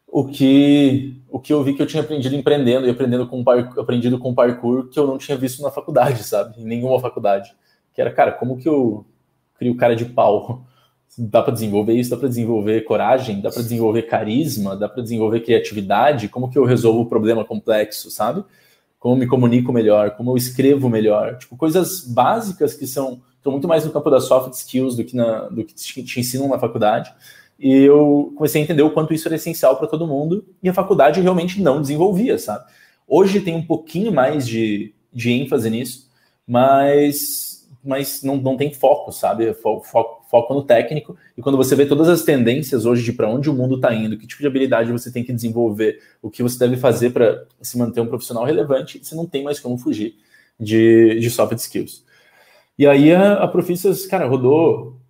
o 0.06 0.24
que 0.24 1.20
o 1.28 1.38
que 1.38 1.52
eu 1.52 1.62
vi 1.62 1.74
que 1.74 1.82
eu 1.82 1.86
tinha 1.86 2.02
aprendido 2.02 2.34
empreendendo 2.34 2.86
e 2.86 2.90
aprendendo 2.90 3.26
com 3.26 3.44
aprendido 3.78 4.18
com 4.18 4.34
parkour 4.34 4.88
que 4.88 4.98
eu 4.98 5.06
não 5.06 5.18
tinha 5.18 5.36
visto 5.36 5.62
na 5.62 5.70
faculdade, 5.70 6.24
sabe? 6.24 6.58
Em 6.58 6.64
nenhuma 6.64 6.98
faculdade. 6.98 7.54
Que 7.92 8.00
era, 8.00 8.10
cara, 8.10 8.32
como 8.32 8.56
que 8.56 8.68
eu 8.68 9.04
crio 9.58 9.76
cara 9.76 9.94
de 9.94 10.06
pau? 10.06 10.64
Dá 11.16 11.42
para 11.42 11.52
desenvolver 11.52 11.94
isso, 11.94 12.10
dá 12.10 12.16
para 12.16 12.28
desenvolver 12.28 12.82
coragem, 12.82 13.40
dá 13.40 13.50
para 13.50 13.62
desenvolver 13.62 14.02
carisma, 14.02 14.76
dá 14.76 14.88
para 14.88 15.02
desenvolver 15.02 15.40
criatividade, 15.40 16.28
como 16.28 16.50
que 16.50 16.58
eu 16.58 16.64
resolvo 16.64 17.00
o 17.00 17.06
problema 17.06 17.44
complexo, 17.44 18.10
sabe? 18.10 18.44
Como 18.98 19.16
me 19.16 19.26
comunico 19.26 19.72
melhor, 19.72 20.12
como 20.12 20.32
eu 20.32 20.36
escrevo 20.36 20.88
melhor, 20.88 21.36
tipo 21.38 21.56
coisas 21.56 22.06
básicas 22.06 22.74
que 22.74 22.86
são 22.86 23.20
estão 23.48 23.52
muito 23.52 23.68
mais 23.68 23.84
no 23.84 23.90
campo 23.90 24.10
das 24.10 24.24
soft 24.24 24.52
skills 24.54 24.96
do 24.96 25.04
que 25.04 25.16
na, 25.16 25.48
do 25.48 25.64
que 25.64 25.74
te, 25.74 26.02
te 26.02 26.20
ensinam 26.20 26.48
na 26.48 26.58
faculdade 26.58 27.12
e 27.58 27.82
eu 27.82 28.32
comecei 28.36 28.60
a 28.60 28.64
entender 28.64 28.82
o 28.82 28.90
quanto 28.90 29.12
isso 29.12 29.26
era 29.26 29.34
essencial 29.34 29.76
para 29.76 29.88
todo 29.88 30.06
mundo, 30.06 30.46
e 30.62 30.68
a 30.68 30.74
faculdade 30.74 31.20
realmente 31.20 31.60
não 31.60 31.82
desenvolvia, 31.82 32.38
sabe? 32.38 32.64
Hoje 33.06 33.40
tem 33.40 33.56
um 33.56 33.66
pouquinho 33.66 34.12
mais 34.12 34.46
de, 34.46 34.94
de 35.12 35.32
ênfase 35.32 35.68
nisso, 35.68 36.08
mas, 36.46 37.68
mas 37.84 38.22
não, 38.22 38.36
não 38.36 38.56
tem 38.56 38.72
foco, 38.72 39.10
sabe? 39.10 39.52
Foco, 39.54 39.84
foco, 39.84 40.24
foco 40.30 40.54
no 40.54 40.62
técnico, 40.62 41.16
e 41.36 41.42
quando 41.42 41.56
você 41.56 41.74
vê 41.74 41.84
todas 41.84 42.08
as 42.08 42.22
tendências 42.22 42.86
hoje 42.86 43.02
de 43.02 43.12
para 43.12 43.28
onde 43.28 43.50
o 43.50 43.54
mundo 43.54 43.74
está 43.74 43.92
indo, 43.92 44.16
que 44.16 44.26
tipo 44.26 44.40
de 44.40 44.46
habilidade 44.46 44.92
você 44.92 45.10
tem 45.10 45.24
que 45.24 45.32
desenvolver, 45.32 46.00
o 46.22 46.30
que 46.30 46.44
você 46.44 46.56
deve 46.60 46.76
fazer 46.76 47.10
para 47.10 47.44
se 47.60 47.76
manter 47.76 48.00
um 48.00 48.06
profissional 48.06 48.44
relevante, 48.44 49.00
você 49.02 49.16
não 49.16 49.26
tem 49.26 49.42
mais 49.42 49.58
como 49.58 49.76
fugir 49.76 50.14
de, 50.60 51.18
de 51.18 51.28
soft 51.28 51.58
skills. 51.58 52.04
E 52.78 52.86
aí 52.86 53.12
a, 53.12 53.34
a 53.34 53.48
Profissas, 53.48 54.06
cara, 54.06 54.26
rodou 54.26 55.00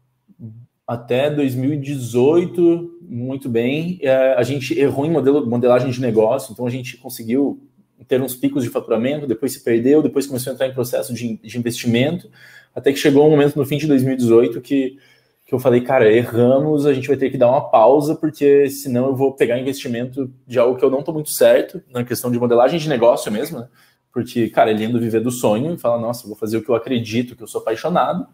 até 0.87 1.30
2018, 1.30 2.98
muito 3.02 3.46
bem. 3.46 3.98
É, 4.00 4.32
a 4.32 4.42
gente 4.42 4.78
errou 4.78 5.04
em 5.04 5.10
modelo, 5.10 5.46
modelagem 5.46 5.90
de 5.90 6.00
negócio, 6.00 6.52
então 6.52 6.66
a 6.66 6.70
gente 6.70 6.96
conseguiu 6.96 7.62
ter 8.06 8.22
uns 8.22 8.34
picos 8.34 8.64
de 8.64 8.70
faturamento, 8.70 9.26
depois 9.26 9.52
se 9.52 9.62
perdeu, 9.62 10.02
depois 10.02 10.26
começou 10.26 10.50
a 10.50 10.54
entrar 10.54 10.66
em 10.66 10.72
processo 10.72 11.12
de, 11.12 11.37
de 11.37 11.58
investimento, 11.58 12.30
até 12.75 12.90
que 12.90 12.98
chegou 12.98 13.26
um 13.26 13.30
momento 13.30 13.56
no 13.56 13.66
fim 13.66 13.76
de 13.76 13.87
2018 13.87 14.62
que, 14.62 14.96
que 15.44 15.54
eu 15.54 15.58
falei, 15.58 15.82
cara, 15.82 16.10
erramos, 16.10 16.87
a 16.87 16.94
gente 16.94 17.08
vai 17.08 17.18
ter 17.18 17.28
que 17.28 17.37
dar 17.37 17.50
uma 17.50 17.68
pausa, 17.68 18.14
porque 18.14 18.70
senão 18.70 19.08
eu 19.08 19.16
vou 19.16 19.34
pegar 19.34 19.58
investimento 19.58 20.32
de 20.46 20.58
algo 20.58 20.78
que 20.78 20.84
eu 20.84 20.90
não 20.90 21.00
estou 21.00 21.12
muito 21.12 21.30
certo, 21.30 21.82
na 21.92 22.02
questão 22.02 22.30
de 22.30 22.38
modelagem 22.38 22.78
de 22.78 22.88
negócio 22.88 23.30
mesmo, 23.30 23.58
né? 23.58 23.68
Porque, 24.12 24.49
cara, 24.49 24.71
ele 24.71 24.85
indo 24.85 24.99
viver 24.99 25.21
do 25.21 25.31
sonho 25.31 25.75
e 25.75 25.79
fala, 25.79 26.00
nossa, 26.00 26.27
vou 26.27 26.37
fazer 26.37 26.57
o 26.57 26.62
que 26.62 26.69
eu 26.69 26.75
acredito, 26.75 27.37
que 27.37 27.43
eu 27.43 27.47
sou 27.47 27.61
apaixonado, 27.61 28.27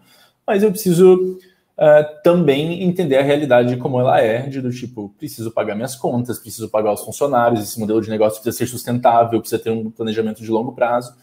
mas 0.47 0.62
eu 0.62 0.71
preciso 0.71 1.38
uh, 1.78 2.23
também 2.23 2.83
entender 2.83 3.16
a 3.16 3.23
realidade 3.23 3.76
como 3.76 4.00
ela 4.00 4.21
é, 4.21 4.47
de 4.47 4.61
do 4.61 4.71
tipo, 4.71 5.14
preciso 5.19 5.50
pagar 5.50 5.75
minhas 5.75 5.97
contas, 5.97 6.38
preciso 6.38 6.69
pagar 6.69 6.93
os 6.93 7.02
funcionários, 7.02 7.62
esse 7.62 7.78
modelo 7.78 8.00
de 8.00 8.11
negócio 8.11 8.40
precisa 8.40 8.57
ser 8.57 8.71
sustentável, 8.71 9.40
precisa 9.40 9.62
ter 9.62 9.71
um 9.71 9.90
planejamento 9.90 10.43
de 10.43 10.50
longo 10.50 10.73
prazo. 10.73 11.14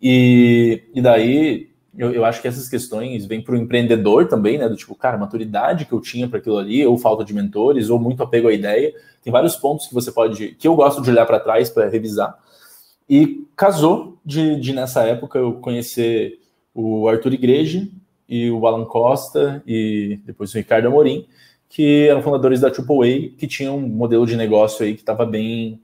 E, 0.00 0.82
e 0.92 1.00
daí 1.00 1.72
eu, 1.96 2.10
eu 2.10 2.24
acho 2.24 2.40
que 2.40 2.48
essas 2.48 2.68
questões 2.68 3.26
vêm 3.26 3.42
para 3.42 3.54
o 3.54 3.56
empreendedor 3.56 4.26
também, 4.26 4.56
né? 4.56 4.68
Do 4.68 4.76
tipo, 4.76 4.94
cara, 4.94 5.18
maturidade 5.18 5.84
que 5.84 5.92
eu 5.92 6.00
tinha 6.00 6.28
para 6.28 6.38
aquilo 6.38 6.58
ali, 6.58 6.84
ou 6.86 6.96
falta 6.96 7.24
de 7.24 7.34
mentores, 7.34 7.90
ou 7.90 7.98
muito 7.98 8.22
apego 8.22 8.48
à 8.48 8.52
ideia. 8.52 8.92
Tem 9.22 9.32
vários 9.32 9.56
pontos 9.56 9.86
que 9.86 9.94
você 9.94 10.10
pode, 10.10 10.56
que 10.58 10.66
eu 10.66 10.74
gosto 10.74 11.02
de 11.02 11.10
olhar 11.10 11.26
para 11.26 11.38
trás 11.38 11.68
para 11.70 11.88
revisar. 11.88 12.36
E 13.12 13.46
casou 13.54 14.18
de, 14.24 14.58
de, 14.58 14.72
nessa 14.72 15.02
época 15.02 15.38
eu 15.38 15.56
conhecer 15.56 16.40
o 16.74 17.06
Arthur 17.06 17.34
Igreja, 17.34 17.86
e 18.26 18.50
o 18.50 18.66
Alan 18.66 18.86
Costa 18.86 19.62
e 19.66 20.18
depois 20.24 20.54
o 20.54 20.56
Ricardo 20.56 20.88
Amorim, 20.88 21.26
que 21.68 22.06
eram 22.08 22.22
fundadores 22.22 22.60
da 22.60 22.68
AAA, 22.68 23.36
que 23.36 23.46
tinham 23.46 23.76
um 23.76 23.86
modelo 23.86 24.24
de 24.24 24.34
negócio 24.34 24.82
aí 24.82 24.94
que 24.94 25.00
estava 25.00 25.26
bem, 25.26 25.78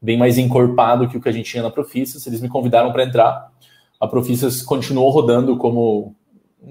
bem 0.00 0.18
mais 0.18 0.38
encorpado 0.38 1.08
que 1.08 1.16
o 1.16 1.20
que 1.20 1.28
a 1.28 1.32
gente 1.32 1.48
tinha 1.48 1.62
na 1.62 1.70
Profissas. 1.70 2.26
Eles 2.26 2.40
me 2.40 2.48
convidaram 2.48 2.92
para 2.92 3.04
entrar. 3.04 3.52
A 4.00 4.08
Profissas 4.08 4.60
continuou 4.60 5.10
rodando 5.10 5.56
como, 5.56 6.16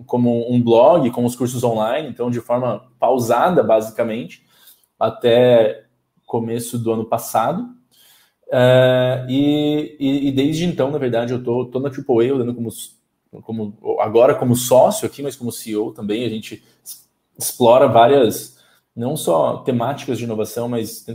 como 0.05 0.53
um 0.53 0.61
blog, 0.61 1.09
com 1.11 1.23
os 1.23 1.37
cursos 1.37 1.63
online, 1.63 2.09
então 2.09 2.29
de 2.29 2.41
forma 2.41 2.91
pausada, 2.99 3.63
basicamente, 3.63 4.43
até 4.99 5.85
começo 6.27 6.77
do 6.77 6.91
ano 6.91 7.05
passado. 7.05 7.80
Uh, 8.51 9.29
e, 9.29 9.96
e, 9.98 10.27
e, 10.27 10.31
desde 10.34 10.65
então, 10.65 10.91
na 10.91 10.98
verdade, 10.98 11.31
eu 11.31 11.41
tô, 11.41 11.65
tô 11.65 11.79
na 11.79 11.88
AAA, 11.88 12.34
rodando 12.34 12.53
como 12.53 12.70
como 13.43 13.98
agora 14.01 14.36
como 14.36 14.58
sócio 14.58 15.05
aqui, 15.05 15.24
mas 15.24 15.38
como 15.38 15.53
CEO 15.53 15.93
também, 15.93 16.25
a 16.25 16.29
gente 16.29 16.62
explora 17.39 17.88
várias, 17.88 18.58
não 18.93 19.15
só 19.15 19.60
temáticas 19.60 20.17
de 20.17 20.25
inovação, 20.25 20.67
mas 20.67 21.05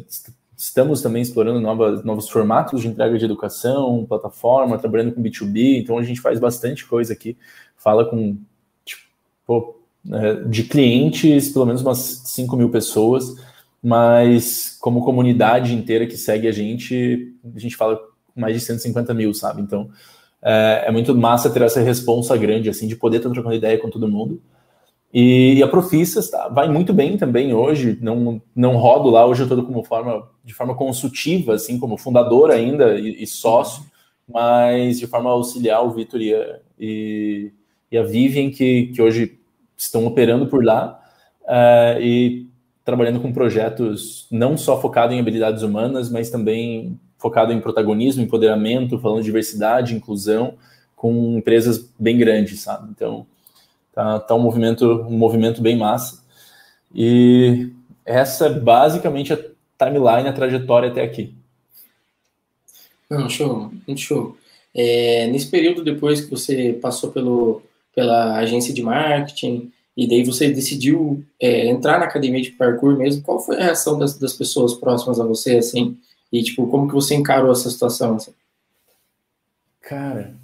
estamos 0.57 1.02
também 1.02 1.21
explorando 1.21 1.61
novas, 1.61 2.02
novos 2.05 2.31
formatos 2.31 2.81
de 2.81 2.88
entrega 2.88 3.19
de 3.19 3.25
educação, 3.26 4.07
plataforma, 4.09 4.78
trabalhando 4.78 5.12
com 5.12 5.23
B2B, 5.23 5.83
então 5.83 5.99
a 5.99 6.02
gente 6.02 6.23
faz 6.23 6.40
bastante 6.40 6.87
coisa 6.87 7.12
aqui, 7.12 7.37
fala 7.76 8.07
com 8.07 8.38
tipo, 8.83 9.76
é, 10.11 10.35
de 10.45 10.64
clientes, 10.64 11.50
pelo 11.50 11.66
menos 11.66 11.83
umas 11.83 11.99
5 11.99 12.57
mil 12.57 12.71
pessoas, 12.71 13.37
mas 13.87 14.76
como 14.81 15.05
comunidade 15.05 15.73
inteira 15.73 16.09
que 16.09 16.16
segue 16.16 16.49
a 16.49 16.50
gente, 16.50 17.33
a 17.55 17.57
gente 17.57 17.76
fala 17.76 18.00
mais 18.35 18.52
de 18.52 18.61
150 18.66 19.14
mil, 19.14 19.33
sabe? 19.33 19.62
Então, 19.62 19.88
é, 20.43 20.87
é, 20.88 20.90
muito 20.90 21.14
massa 21.14 21.49
ter 21.49 21.62
essa 21.62 21.81
responsa 21.81 22.37
grande, 22.37 22.69
assim, 22.69 22.88
de 22.88 22.97
poder 22.97 23.19
estar 23.19 23.31
trocando 23.31 23.55
ideia 23.55 23.78
com 23.78 23.88
todo 23.88 24.09
mundo. 24.09 24.43
E, 25.14 25.55
e 25.55 25.62
a 25.62 25.69
Profissas 25.69 26.28
tá, 26.28 26.49
vai 26.49 26.69
muito 26.69 26.93
bem 26.93 27.16
também 27.16 27.55
hoje, 27.55 27.97
não, 28.02 28.43
não 28.57 28.76
rodo 28.76 29.09
lá, 29.09 29.25
hoje 29.25 29.43
eu 29.43 29.47
estou 29.47 29.64
como 29.64 29.85
forma, 29.85 30.28
de 30.45 30.52
forma 30.52 30.75
consultiva, 30.75 31.55
assim, 31.55 31.78
como 31.78 31.97
fundador 31.97 32.50
ainda 32.50 32.99
e, 32.99 33.23
e 33.23 33.26
sócio, 33.26 33.85
mas 34.28 34.99
de 34.99 35.07
forma 35.07 35.31
auxiliar 35.31 35.87
o 35.87 35.93
Vitor 35.93 36.21
e, 36.21 36.35
e, 36.76 37.52
e, 37.93 37.97
a 37.97 38.02
Vivian, 38.02 38.50
que, 38.50 38.88
que 38.88 39.00
hoje 39.00 39.38
estão 39.76 40.05
operando 40.07 40.49
por 40.49 40.64
lá, 40.64 41.00
uh, 41.45 42.02
e 42.02 42.47
trabalhando 42.87 43.21
com 43.21 43.33
projetos 43.33 44.28
não 44.31 44.57
só 44.57 44.81
focado 44.81 45.12
em 45.12 45.19
habilidades 45.19 45.64
humanas, 45.64 46.09
mas 46.09 46.31
também 46.31 46.99
focado 47.19 47.52
em 47.52 47.61
protagonismo, 47.61 48.23
empoderamento, 48.23 49.00
falando 49.00 49.19
de 49.19 49.25
diversidade, 49.25 49.93
inclusão, 49.93 50.55
com 50.95 51.37
empresas 51.37 51.93
bem 51.99 52.16
grandes, 52.16 52.61
sabe? 52.61 52.88
Então, 52.93 53.26
tá, 53.93 54.21
tá 54.21 54.35
um 54.37 54.40
movimento, 54.40 55.02
um 55.02 55.19
movimento 55.19 55.61
bem 55.61 55.76
massa. 55.76 56.23
E 56.95 57.73
essa 58.05 58.47
é 58.47 58.50
basicamente 58.50 59.33
a 59.33 59.38
timeline, 59.76 60.28
a 60.28 60.33
trajetória 60.33 60.88
até 60.88 61.02
aqui. 61.02 61.35
Não, 63.11 63.28
show, 63.28 63.73
muito 63.85 64.00
show. 64.00 64.37
É, 64.73 65.26
nesse 65.26 65.50
período 65.50 65.83
depois 65.83 66.21
que 66.21 66.31
você 66.31 66.78
passou 66.81 67.11
pelo, 67.11 67.62
pela 67.93 68.37
agência 68.37 68.73
de 68.73 68.83
marketing 68.83 69.73
e 69.96 70.06
daí 70.06 70.24
você 70.24 70.50
decidiu 70.50 71.24
é, 71.40 71.68
entrar 71.68 71.98
na 71.98 72.04
academia 72.04 72.42
de 72.42 72.50
parkour 72.50 72.96
mesmo, 72.98 73.22
qual 73.22 73.40
foi 73.40 73.56
a 73.56 73.64
reação 73.64 73.98
das, 73.98 74.18
das 74.18 74.34
pessoas 74.34 74.74
próximas 74.74 75.18
a 75.18 75.24
você, 75.24 75.56
assim, 75.56 75.96
e, 76.32 76.42
tipo, 76.42 76.66
como 76.66 76.88
que 76.88 76.94
você 76.94 77.14
encarou 77.14 77.52
essa 77.52 77.70
situação? 77.70 78.16
Assim? 78.16 78.32
Cara. 79.80 80.34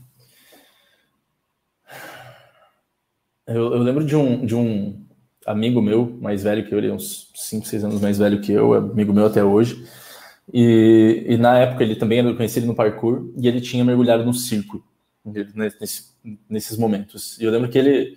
Eu, 3.46 3.74
eu, 3.74 3.82
lembro 3.82 4.04
de 4.04 4.14
um, 4.14 4.46
de 4.46 4.54
um 4.54 5.04
amigo 5.44 5.82
meu, 5.82 6.06
mais 6.20 6.42
velho 6.42 6.66
que 6.66 6.72
eu, 6.72 6.78
ele 6.78 6.88
é 6.88 6.92
uns 6.92 7.30
5, 7.34 7.66
6 7.66 7.84
anos 7.84 8.00
mais 8.00 8.18
velho 8.18 8.40
que 8.40 8.52
eu, 8.52 8.74
é 8.74 8.78
amigo 8.78 9.12
meu 9.12 9.26
até 9.26 9.44
hoje. 9.44 9.84
E, 10.52 11.24
e 11.28 11.36
na 11.36 11.58
época 11.58 11.82
ele 11.82 11.96
também 11.96 12.20
era 12.20 12.34
conhecido 12.34 12.66
no 12.66 12.74
parkour 12.74 13.30
e 13.36 13.48
ele 13.48 13.60
tinha 13.60 13.84
mergulhado 13.84 14.24
no 14.24 14.32
circo 14.32 14.82
nesse, 15.24 16.04
nesses 16.48 16.78
momentos. 16.78 17.38
E 17.40 17.44
eu 17.44 17.50
lembro 17.50 17.68
que 17.68 17.78
ele, 17.78 18.16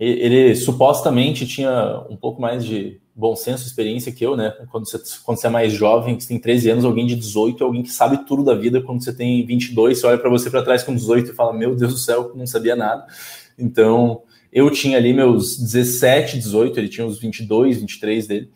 ele, 0.00 0.56
supostamente 0.56 1.46
tinha 1.46 2.04
um 2.08 2.16
pouco 2.16 2.40
mais 2.40 2.64
de 2.64 2.98
bom 3.14 3.36
senso, 3.36 3.66
experiência 3.66 4.10
que 4.10 4.24
eu, 4.24 4.34
né? 4.34 4.50
Quando 4.70 4.88
você, 4.88 4.98
quando 5.22 5.38
você 5.38 5.46
é 5.46 5.50
mais 5.50 5.74
jovem, 5.74 6.18
você 6.18 6.28
tem 6.28 6.38
13 6.38 6.70
anos, 6.70 6.84
alguém 6.86 7.06
de 7.06 7.14
18 7.14 7.62
é 7.62 7.66
alguém 7.66 7.82
que 7.82 7.90
sabe 7.90 8.24
tudo 8.24 8.42
da 8.42 8.54
vida. 8.54 8.80
Quando 8.80 9.04
você 9.04 9.12
tem 9.12 9.44
22, 9.44 9.98
você 9.98 10.06
olha 10.06 10.16
para 10.16 10.30
você 10.30 10.48
para 10.48 10.62
trás 10.62 10.82
com 10.82 10.94
18 10.94 11.30
e 11.30 11.34
fala: 11.34 11.52
Meu 11.52 11.76
Deus 11.76 11.92
do 11.92 11.98
céu, 11.98 12.32
não 12.34 12.46
sabia 12.46 12.74
nada. 12.74 13.06
Então, 13.58 14.22
eu 14.50 14.70
tinha 14.70 14.96
ali 14.96 15.12
meus 15.12 15.58
17, 15.58 16.38
18, 16.38 16.80
ele 16.80 16.88
tinha 16.88 17.06
os 17.06 17.20
22, 17.20 17.80
23 17.80 18.26
dele. 18.26 18.50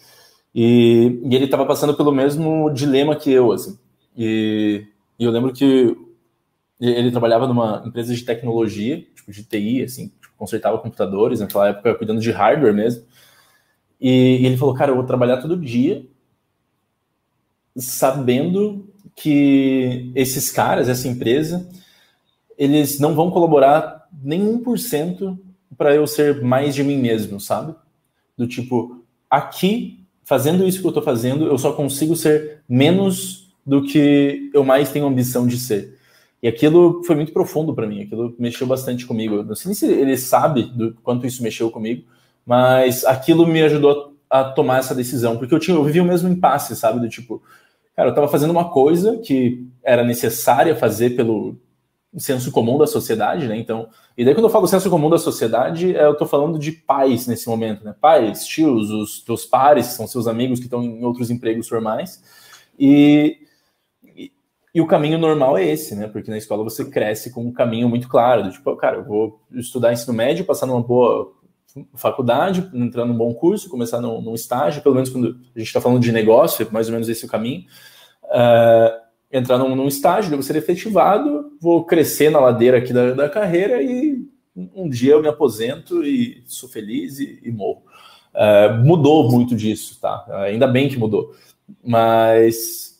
E, 0.55 1.21
e 1.25 1.35
ele 1.35 1.45
estava 1.45 1.67
passando 1.67 1.95
pelo 1.95 2.11
mesmo 2.11 2.71
dilema 2.71 3.17
que 3.17 3.31
eu, 3.31 3.53
assim. 3.53 3.79
E, 4.17 4.87
e 5.19 5.25
eu 5.25 5.31
lembro 5.31 5.53
que 5.53 5.95
ele 6.81 7.11
trabalhava 7.11 7.47
numa 7.47 7.83
empresa 7.87 8.15
de 8.15 8.23
tecnologia, 8.23 9.05
tipo 9.15 9.31
de 9.31 9.45
TI, 9.45 9.83
assim, 9.83 10.11
consertava 10.45 10.79
computadores, 10.79 11.41
naquela 11.41 11.69
época 11.69 11.95
cuidando 11.95 12.21
de 12.21 12.31
hardware 12.31 12.75
mesmo. 12.75 13.05
E, 14.01 14.39
e 14.43 14.47
ele 14.47 14.57
falou, 14.57 14.75
cara, 14.75 14.91
eu 14.91 14.97
vou 14.97 15.05
trabalhar 15.05 15.39
todo 15.39 15.57
dia 15.57 16.07
sabendo 17.77 18.89
que 19.17 20.13
esses 20.15 20.51
caras, 20.51 20.89
essa 20.89 21.09
empresa, 21.09 21.69
eles 22.57 23.01
não 23.01 23.15
vão 23.15 23.31
colaborar 23.31 24.07
nem 24.23 24.41
1% 24.63 25.37
para 25.77 25.95
eu 25.95 26.07
ser 26.07 26.43
mais 26.43 26.75
de 26.75 26.85
mim 26.85 26.99
mesmo, 26.99 27.41
sabe? 27.41 27.75
Do 28.37 28.47
tipo, 28.47 29.03
aqui, 29.29 30.05
fazendo 30.25 30.67
isso 30.67 30.81
que 30.81 30.87
eu 30.87 30.91
estou 30.91 31.03
fazendo, 31.03 31.47
eu 31.47 31.59
só 31.59 31.73
consigo 31.73 32.15
ser 32.15 32.63
menos 32.69 33.53
do 33.67 33.83
que 33.83 34.51
eu 34.53 34.63
mais 34.63 34.93
tenho 34.93 35.07
ambição 35.07 35.47
de 35.47 35.59
ser. 35.59 35.99
E 36.45 36.49
aquilo 36.49 37.03
foi 37.05 37.17
muito 37.17 37.33
profundo 37.33 37.75
para 37.75 37.87
mim, 37.87 38.03
aquilo 38.03 38.37
mexeu 38.39 38.67
bastante 38.67 39.07
comigo. 39.07 39.43
Não 39.43 39.55
sei 39.55 39.73
se 39.73 39.87
ele 39.87 40.15
sabe 40.15 40.65
do 40.65 40.93
quanto 41.03 41.27
isso 41.27 41.43
mexeu 41.43 41.71
comigo, 41.71 42.05
mas 42.45 43.03
aquilo 43.03 43.47
me 43.47 43.63
ajudou 43.63 44.15
a 44.29 44.45
tomar 44.45 44.81
essa 44.81 44.95
decisão, 44.95 45.39
porque 45.39 45.55
eu 45.55 45.59
tinha 45.59 45.75
eu 45.75 45.81
o 45.81 46.05
mesmo 46.07 46.29
impasse, 46.29 46.77
sabe, 46.77 47.01
do 47.01 47.09
tipo, 47.09 47.43
cara, 47.97 48.09
eu 48.09 48.11
estava 48.11 48.29
fazendo 48.29 48.51
uma 48.51 48.69
coisa 48.69 49.17
que 49.17 49.67
era 49.83 50.05
necessária 50.05 50.77
fazer 50.77 51.17
pelo 51.17 51.57
senso 52.19 52.53
comum 52.53 52.77
da 52.77 52.87
sociedade, 52.87 53.49
né? 53.49 53.57
Então, 53.57 53.89
e 54.15 54.23
daí 54.23 54.35
quando 54.35 54.45
eu 54.45 54.51
falo 54.51 54.67
senso 54.67 54.91
comum 54.91 55.09
da 55.09 55.17
sociedade, 55.17 55.97
é, 55.97 56.05
eu 56.05 56.13
estou 56.13 56.29
falando 56.29 56.59
de 56.59 56.73
pais 56.73 57.27
nesse 57.27 57.49
momento, 57.49 57.83
né? 57.87 57.95
Pais, 57.99 58.47
tios, 58.47 58.91
os 58.91 59.23
teus 59.23 59.47
pares, 59.47 59.87
são 59.87 60.07
seus 60.07 60.29
amigos 60.29 60.59
que 60.59 60.67
estão 60.67 60.83
em 60.83 61.03
outros 61.05 61.31
empregos 61.31 61.67
formais. 61.69 62.23
E, 62.79 63.39
e, 64.75 64.81
o 64.81 64.87
caminho 64.87 65.19
normal 65.19 65.57
é 65.57 65.65
esse, 65.65 65.95
né? 65.95 66.09
Porque 66.09 66.31
na 66.31 66.39
escola 66.39 66.65
você 66.65 66.85
cresce 66.85 67.33
com 67.33 67.45
um 67.45 67.53
caminho 67.53 67.89
muito 67.89 68.09
claro, 68.09 68.43
do 68.43 68.51
tipo, 68.51 68.77
cara, 68.77 68.97
eu 68.97 69.05
vou 69.05 69.41
estudar 69.53 69.93
ensino 69.93 70.13
médio, 70.13 70.45
passar 70.45 70.67
numa 70.67 70.83
boa 70.83 71.33
faculdade, 71.95 72.69
entrar 72.73 73.05
num 73.05 73.17
bom 73.17 73.35
curso, 73.35 73.69
começar 73.69 74.01
num, 74.01 74.21
num 74.21 74.35
estágio, 74.35 74.83
pelo 74.83 74.95
menos 74.95 75.11
quando 75.11 75.37
a 75.55 75.59
gente 75.59 75.69
está 75.69 75.81
falando 75.81 76.01
de 76.01 76.13
negócio, 76.13 76.67
é 76.67 76.71
mais 76.73 76.89
ou 76.89 76.93
menos 76.93 77.09
esse 77.09 77.25
é 77.25 77.27
o 77.27 77.31
caminho. 77.31 77.65
Uh, 78.25 79.05
entrar 79.33 79.59
num, 79.59 79.75
num 79.75 79.89
estágio, 79.89 80.31
devo 80.31 80.43
ser 80.43 80.57
efetivado, 80.57 81.53
vou 81.61 81.85
crescer 81.85 82.31
na 82.31 82.39
ladeira 82.39 82.79
aqui 82.79 82.93
da, 82.93 83.13
da 83.13 83.29
carreira 83.29 83.83
e 83.83 84.25
um 84.57 84.89
dia 84.89 85.13
eu 85.13 85.23
me 85.23 85.29
aposento 85.29 86.05
e 86.05 86.43
sou 86.47 86.69
feliz 86.69 87.19
e, 87.19 87.41
e 87.43 87.51
morro. 87.51 87.83
Uh, 88.33 88.85
mudou 88.85 89.31
muito 89.31 89.57
disso, 89.57 90.01
tá? 90.01 90.25
Ainda 90.45 90.67
bem 90.67 90.89
que 90.89 90.99
mudou. 90.99 91.35
Mas, 91.83 92.94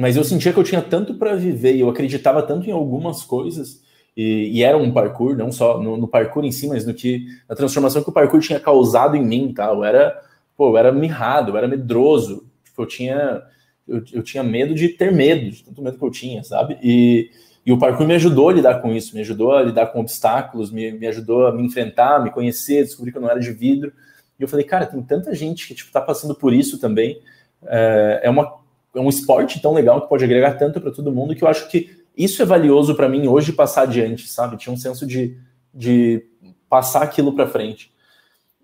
mas 0.00 0.16
eu 0.16 0.24
sentia 0.24 0.52
que 0.52 0.58
eu 0.58 0.64
tinha 0.64 0.82
tanto 0.82 1.14
para 1.14 1.34
viver 1.34 1.74
e 1.76 1.80
eu 1.80 1.88
acreditava 1.88 2.42
tanto 2.42 2.68
em 2.68 2.72
algumas 2.72 3.22
coisas 3.22 3.82
e, 4.16 4.58
e, 4.58 4.62
era 4.62 4.76
um 4.76 4.92
parkour, 4.92 5.36
não 5.36 5.52
só 5.52 5.80
no, 5.80 5.96
no, 5.96 6.08
parkour 6.08 6.44
em 6.44 6.50
si, 6.50 6.66
mas 6.66 6.84
no 6.84 6.92
que 6.92 7.26
na 7.48 7.54
transformação 7.54 8.02
que 8.02 8.10
o 8.10 8.12
parkour 8.12 8.40
tinha 8.40 8.58
causado 8.58 9.16
em 9.16 9.24
mim, 9.24 9.52
tá? 9.54 9.66
Eu 9.66 9.84
era, 9.84 10.20
pô, 10.56 10.70
eu 10.70 10.76
era 10.76 10.90
mirrado, 10.90 11.52
eu 11.52 11.56
era 11.56 11.68
medroso, 11.68 12.44
tipo, 12.64 12.82
eu 12.82 12.86
tinha 12.86 13.42
eu, 13.90 14.02
eu 14.12 14.22
tinha 14.22 14.42
medo 14.42 14.74
de 14.74 14.88
ter 14.88 15.12
medo, 15.12 15.50
de 15.50 15.64
tanto 15.64 15.82
medo 15.82 15.98
que 15.98 16.04
eu 16.04 16.10
tinha, 16.10 16.44
sabe? 16.44 16.78
E, 16.82 17.30
e 17.66 17.72
o 17.72 17.78
parkour 17.78 18.06
me 18.06 18.14
ajudou 18.14 18.48
a 18.48 18.52
lidar 18.52 18.80
com 18.80 18.92
isso, 18.92 19.14
me 19.14 19.20
ajudou 19.20 19.52
a 19.52 19.62
lidar 19.62 19.86
com 19.86 20.00
obstáculos, 20.00 20.70
me, 20.70 20.92
me 20.92 21.06
ajudou 21.08 21.46
a 21.46 21.52
me 21.52 21.62
enfrentar, 21.64 22.22
me 22.22 22.30
conhecer, 22.30 22.84
descobrir 22.84 23.12
que 23.12 23.18
eu 23.18 23.22
não 23.22 23.30
era 23.30 23.40
de 23.40 23.50
vidro. 23.52 23.92
E 24.38 24.42
eu 24.42 24.48
falei, 24.48 24.64
cara, 24.64 24.86
tem 24.86 25.02
tanta 25.02 25.34
gente 25.34 25.66
que 25.66 25.74
tipo 25.74 25.90
tá 25.90 26.00
passando 26.00 26.34
por 26.34 26.54
isso 26.54 26.78
também. 26.78 27.20
É, 27.66 28.20
é, 28.24 28.30
uma, 28.30 28.59
é 28.94 29.00
um 29.00 29.08
esporte 29.08 29.60
tão 29.60 29.72
legal 29.72 30.00
que 30.00 30.08
pode 30.08 30.24
agregar 30.24 30.54
tanto 30.54 30.80
para 30.80 30.90
todo 30.90 31.12
mundo 31.12 31.34
que 31.34 31.44
eu 31.44 31.48
acho 31.48 31.68
que 31.68 32.00
isso 32.16 32.42
é 32.42 32.44
valioso 32.44 32.94
para 32.94 33.08
mim 33.08 33.26
hoje 33.28 33.52
passar 33.52 33.82
adiante, 33.82 34.28
sabe? 34.28 34.56
Tinha 34.56 34.72
um 34.72 34.76
senso 34.76 35.06
de, 35.06 35.38
de 35.72 36.26
passar 36.68 37.02
aquilo 37.02 37.34
para 37.34 37.46
frente. 37.46 37.92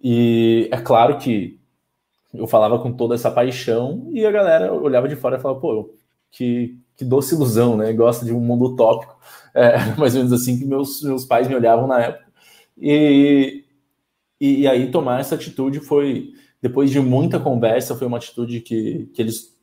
E 0.03 0.69
é 0.71 0.77
claro 0.79 1.19
que 1.19 1.59
eu 2.35 2.47
falava 2.47 2.79
com 2.79 2.93
toda 2.93 3.15
essa 3.15 3.31
paixão 3.31 4.11
e 4.13 4.27
a 4.27 4.31
galera 4.31 4.73
olhava 4.73 5.09
de 5.09 5.17
fora 5.17 5.37
e 5.37 5.41
falava, 5.41 5.61
pô, 5.61 5.95
que, 6.31 6.79
que 6.97 7.05
doce 7.05 7.35
ilusão, 7.35 7.77
né? 7.77 7.93
Gosta 7.93 8.25
de 8.25 8.33
um 8.33 8.41
mundo 8.41 8.67
utópico. 8.67 9.17
É, 9.55 9.79
mais 9.97 10.15
ou 10.15 10.19
menos 10.23 10.35
assim 10.35 10.59
que 10.59 10.67
meus, 10.67 11.03
meus 11.03 11.25
pais 11.25 11.49
me 11.49 11.55
olhavam 11.55 11.87
na 11.87 11.99
época. 11.99 12.27
E, 12.77 13.65
e, 14.39 14.61
e, 14.61 14.69
aí 14.69 14.91
tomar 14.91 15.19
essa 15.19 15.35
atitude 15.35 15.81
foi, 15.81 16.35
depois 16.61 16.91
de 16.91 17.01
muita 17.01 17.41
conversa, 17.41 17.97
foi 17.97 18.07
uma 18.07 18.19
atitude 18.19 18.61
que, 18.61 19.11
que 19.15 19.23
eles 19.23 19.56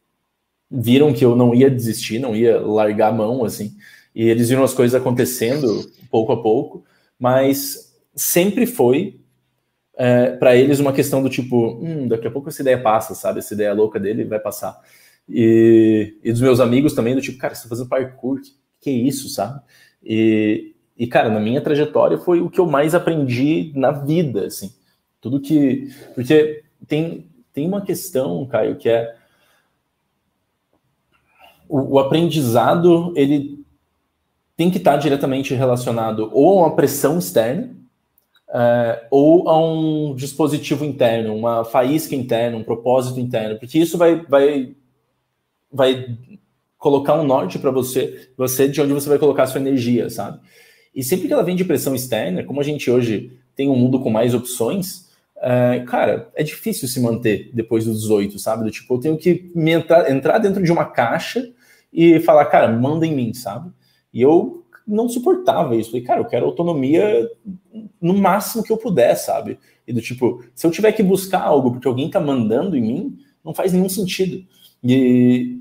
viram 0.73 1.13
que 1.13 1.23
eu 1.23 1.35
não 1.35 1.53
ia 1.53 1.69
desistir, 1.69 2.17
não 2.17 2.35
ia 2.35 2.59
largar 2.59 3.09
a 3.09 3.13
mão, 3.13 3.45
assim. 3.45 3.75
E 4.15 4.27
eles 4.27 4.49
viram 4.49 4.63
as 4.63 4.73
coisas 4.73 4.99
acontecendo 4.99 5.89
pouco 6.09 6.31
a 6.31 6.41
pouco, 6.41 6.83
mas 7.19 7.95
sempre 8.15 8.65
foi 8.65 9.19
é, 9.95 10.31
para 10.31 10.55
eles 10.55 10.79
uma 10.79 10.93
questão 10.93 11.21
do 11.21 11.29
tipo, 11.29 11.75
hum, 11.75 12.07
daqui 12.07 12.27
a 12.27 12.31
pouco 12.31 12.49
essa 12.49 12.61
ideia 12.61 12.81
passa, 12.81 13.13
sabe? 13.13 13.39
Essa 13.39 13.53
ideia 13.53 13.73
louca 13.73 13.99
dele 13.99 14.23
vai 14.23 14.39
passar. 14.39 14.79
E, 15.29 16.17
e 16.23 16.31
dos 16.31 16.41
meus 16.41 16.59
amigos 16.59 16.93
também, 16.93 17.15
do 17.15 17.21
tipo, 17.21 17.37
cara, 17.37 17.53
você 17.53 17.63
tá 17.63 17.69
fazendo 17.69 17.89
parkour, 17.89 18.41
que, 18.41 18.51
que 18.81 18.89
é 18.89 18.93
isso, 18.93 19.29
sabe? 19.29 19.61
E, 20.03 20.73
e, 20.97 21.07
cara, 21.07 21.29
na 21.29 21.39
minha 21.39 21.61
trajetória 21.61 22.17
foi 22.17 22.41
o 22.41 22.49
que 22.49 22.59
eu 22.59 22.65
mais 22.65 22.93
aprendi 22.95 23.71
na 23.75 23.91
vida, 23.91 24.47
assim. 24.47 24.73
Tudo 25.21 25.39
que. 25.39 25.89
Porque 26.13 26.63
tem, 26.87 27.27
tem 27.53 27.67
uma 27.67 27.81
questão, 27.81 28.45
Caio, 28.45 28.75
que 28.75 28.89
é. 28.89 29.15
O, 31.67 31.95
o 31.95 31.99
aprendizado, 31.99 33.13
ele 33.15 33.63
tem 34.55 34.69
que 34.69 34.77
estar 34.77 34.97
diretamente 34.97 35.53
relacionado 35.53 36.29
ou 36.31 36.59
a 36.59 36.67
uma 36.67 36.75
pressão 36.75 37.17
externa, 37.17 37.75
é, 38.53 39.07
ou 39.09 39.49
a 39.49 39.57
um 39.59 40.13
dispositivo 40.15 40.85
interno, 40.85 41.35
uma 41.35 41.65
faísca 41.65 42.15
interna, 42.15 42.57
um 42.57 42.63
propósito 42.63 43.19
interno, 43.19 43.57
porque 43.57 43.79
isso 43.79 43.97
vai, 43.97 44.23
vai, 44.27 44.75
vai 45.71 46.17
colocar 46.77 47.15
um 47.15 47.23
norte 47.23 47.57
para 47.57 47.71
você, 47.71 48.29
você 48.37 48.67
de 48.67 48.79
onde 48.79 48.93
você 48.93 49.09
vai 49.09 49.17
colocar 49.17 49.43
a 49.43 49.47
sua 49.47 49.59
energia, 49.59 50.09
sabe? 50.09 50.39
E 50.93 51.03
sempre 51.03 51.27
que 51.27 51.33
ela 51.33 51.43
vem 51.43 51.55
de 51.55 51.65
pressão 51.65 51.95
externa, 51.95 52.43
como 52.43 52.61
a 52.61 52.63
gente 52.63 52.91
hoje 52.91 53.31
tem 53.55 53.69
um 53.69 53.75
mundo 53.75 53.99
com 53.99 54.11
mais 54.11 54.35
opções, 54.35 55.09
é, 55.45 55.81
cara, 55.81 56.31
é 56.35 56.41
difícil 56.41 56.87
se 56.87 57.01
manter 57.01 57.51
depois 57.53 57.83
dos 57.83 58.03
18, 58.03 58.39
sabe? 58.39 58.63
Do 58.63 58.71
tipo, 58.71 58.93
eu 58.93 58.99
tenho 58.99 59.17
que 59.17 59.51
entrar, 59.53 60.09
entrar 60.09 60.37
dentro 60.37 60.63
de 60.63 60.71
uma 60.71 60.85
caixa 60.85 61.51
e 61.91 62.17
falar, 62.21 62.45
cara, 62.45 62.71
manda 62.71 63.05
em 63.05 63.13
mim, 63.13 63.33
sabe? 63.33 63.69
E 64.13 64.21
eu 64.21 64.63
não 64.87 65.09
suportava 65.09 65.75
isso. 65.75 65.91
Falei, 65.91 66.05
cara, 66.05 66.21
eu 66.21 66.25
quero 66.25 66.45
autonomia 66.45 67.29
no 67.99 68.13
máximo 68.13 68.63
que 68.63 68.71
eu 68.71 68.77
puder, 68.77 69.15
sabe? 69.15 69.59
E 69.85 69.91
do 69.91 70.01
tipo, 70.01 70.45
se 70.55 70.65
eu 70.65 70.71
tiver 70.71 70.93
que 70.93 71.03
buscar 71.03 71.41
algo 71.41 71.71
porque 71.71 71.89
alguém 71.89 72.09
tá 72.09 72.21
mandando 72.21 72.77
em 72.77 72.81
mim, 72.81 73.17
não 73.43 73.53
faz 73.53 73.73
nenhum 73.73 73.89
sentido. 73.89 74.45
E, 74.81 75.59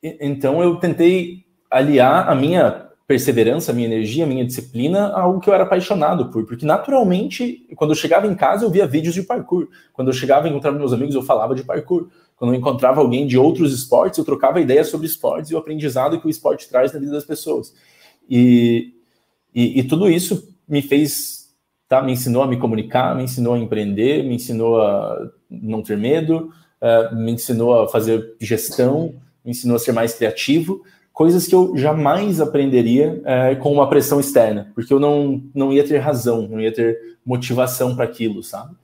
e 0.00 0.16
então 0.20 0.62
eu 0.62 0.76
tentei 0.76 1.44
aliar 1.68 2.28
a 2.28 2.36
minha 2.36 2.88
perseverança, 3.06 3.72
minha 3.72 3.86
energia, 3.86 4.26
minha 4.26 4.44
disciplina 4.44 5.12
algo 5.12 5.40
que 5.40 5.48
eu 5.48 5.54
era 5.54 5.64
apaixonado 5.64 6.30
por, 6.30 6.46
porque 6.46 6.64
naturalmente, 6.64 7.66
quando 7.74 7.90
eu 7.90 7.96
chegava 7.96 8.26
em 8.26 8.34
casa, 8.34 8.64
eu 8.64 8.70
via 8.70 8.86
vídeos 8.86 9.14
de 9.14 9.22
parkour. 9.22 9.68
Quando 9.92 10.08
eu 10.08 10.14
chegava 10.14 10.46
e 10.46 10.50
encontrava 10.50 10.78
meus 10.78 10.92
amigos, 10.92 11.14
eu 11.14 11.22
falava 11.22 11.54
de 11.54 11.64
parkour. 11.64 12.08
Quando 12.36 12.54
eu 12.54 12.58
encontrava 12.58 13.00
alguém 13.00 13.26
de 13.26 13.38
outros 13.38 13.72
esportes, 13.72 14.18
eu 14.18 14.24
trocava 14.24 14.60
ideias 14.60 14.88
sobre 14.88 15.06
esportes 15.06 15.50
e 15.50 15.54
o 15.54 15.58
aprendizado 15.58 16.20
que 16.20 16.26
o 16.26 16.30
esporte 16.30 16.68
traz 16.68 16.92
na 16.92 16.98
vida 16.98 17.12
das 17.12 17.24
pessoas. 17.24 17.74
E, 18.28 18.94
e, 19.54 19.80
e, 19.80 19.84
tudo 19.84 20.08
isso 20.08 20.52
me 20.68 20.82
fez, 20.82 21.50
tá? 21.88 22.02
Me 22.02 22.12
ensinou 22.12 22.42
a 22.42 22.46
me 22.46 22.56
comunicar, 22.56 23.14
me 23.14 23.24
ensinou 23.24 23.54
a 23.54 23.58
empreender, 23.58 24.24
me 24.24 24.36
ensinou 24.36 24.80
a 24.80 25.30
não 25.50 25.82
ter 25.82 25.96
medo, 25.96 26.50
uh, 26.80 27.14
me 27.14 27.32
ensinou 27.32 27.82
a 27.82 27.88
fazer 27.88 28.34
gestão, 28.40 29.14
me 29.44 29.50
ensinou 29.50 29.76
a 29.76 29.78
ser 29.78 29.92
mais 29.92 30.14
criativo, 30.14 30.82
coisas 31.12 31.46
que 31.46 31.54
eu 31.54 31.76
jamais 31.76 32.40
aprenderia 32.40 33.22
uh, 33.22 33.60
com 33.60 33.72
uma 33.72 33.88
pressão 33.88 34.18
externa, 34.18 34.72
porque 34.74 34.92
eu 34.92 35.00
não, 35.00 35.42
não 35.54 35.72
ia 35.72 35.86
ter 35.86 35.98
razão, 35.98 36.48
não 36.48 36.60
ia 36.60 36.72
ter 36.72 36.98
motivação 37.24 37.94
para 37.94 38.04
aquilo, 38.04 38.42
sabe? 38.42 38.74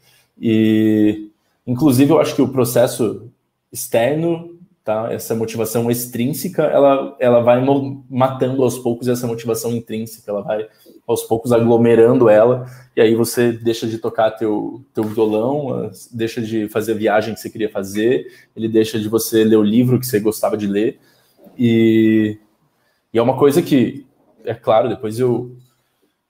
E, 0.40 1.30
inclusive, 1.66 2.12
eu 2.12 2.20
acho 2.20 2.34
que 2.34 2.42
o 2.42 2.48
processo 2.48 3.28
externo 3.72 4.58
tá? 4.88 5.12
Essa 5.12 5.34
motivação 5.34 5.90
extrínseca, 5.90 6.62
ela, 6.62 7.14
ela 7.20 7.40
vai 7.40 7.62
matando 8.08 8.62
aos 8.62 8.78
poucos 8.78 9.06
essa 9.06 9.26
motivação 9.26 9.70
intrínseca, 9.72 10.30
ela 10.30 10.40
vai 10.40 10.66
aos 11.06 11.24
poucos 11.24 11.52
aglomerando 11.52 12.26
ela, 12.30 12.64
e 12.96 13.00
aí 13.02 13.14
você 13.14 13.52
deixa 13.52 13.86
de 13.86 13.98
tocar 13.98 14.30
teu, 14.30 14.82
teu 14.94 15.04
violão, 15.04 15.90
deixa 16.10 16.40
de 16.40 16.70
fazer 16.70 16.92
a 16.92 16.96
viagem 16.96 17.34
que 17.34 17.40
você 17.40 17.50
queria 17.50 17.68
fazer, 17.68 18.32
ele 18.56 18.66
deixa 18.66 18.98
de 18.98 19.10
você 19.10 19.44
ler 19.44 19.56
o 19.56 19.62
livro 19.62 20.00
que 20.00 20.06
você 20.06 20.18
gostava 20.18 20.56
de 20.56 20.66
ler, 20.66 20.98
e, 21.56 22.38
e 23.12 23.18
é 23.18 23.22
uma 23.22 23.36
coisa 23.36 23.62
que, 23.62 24.06
é 24.44 24.54
claro, 24.54 24.88
depois 24.88 25.18
eu 25.18 25.56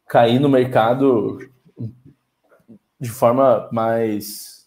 caí 0.06 0.38
no 0.38 0.48
mercado 0.48 1.38
de 3.00 3.10
forma 3.10 3.68
mais 3.72 4.58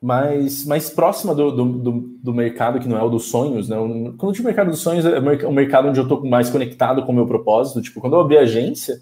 mais, 0.00 0.64
mais 0.66 0.90
próxima 0.90 1.34
do, 1.34 1.50
do, 1.50 1.64
do, 1.64 1.92
do, 2.22 2.34
mercado, 2.34 2.78
que 2.78 2.88
não 2.88 2.98
é 2.98 3.02
o 3.02 3.08
dos 3.08 3.24
sonhos, 3.28 3.68
né? 3.68 3.76
Quando 3.76 4.28
eu 4.28 4.32
digo 4.32 4.44
mercado 4.44 4.70
dos 4.70 4.80
sonhos, 4.80 5.04
é 5.04 5.18
o 5.18 5.52
mercado 5.52 5.88
onde 5.88 5.98
eu 5.98 6.04
estou 6.04 6.24
mais 6.24 6.50
conectado 6.50 7.04
com 7.04 7.12
o 7.12 7.14
meu 7.14 7.26
propósito. 7.26 7.82
Tipo, 7.82 8.00
quando 8.00 8.14
eu 8.14 8.20
abri 8.20 8.38
a 8.38 8.42
agência, 8.42 9.00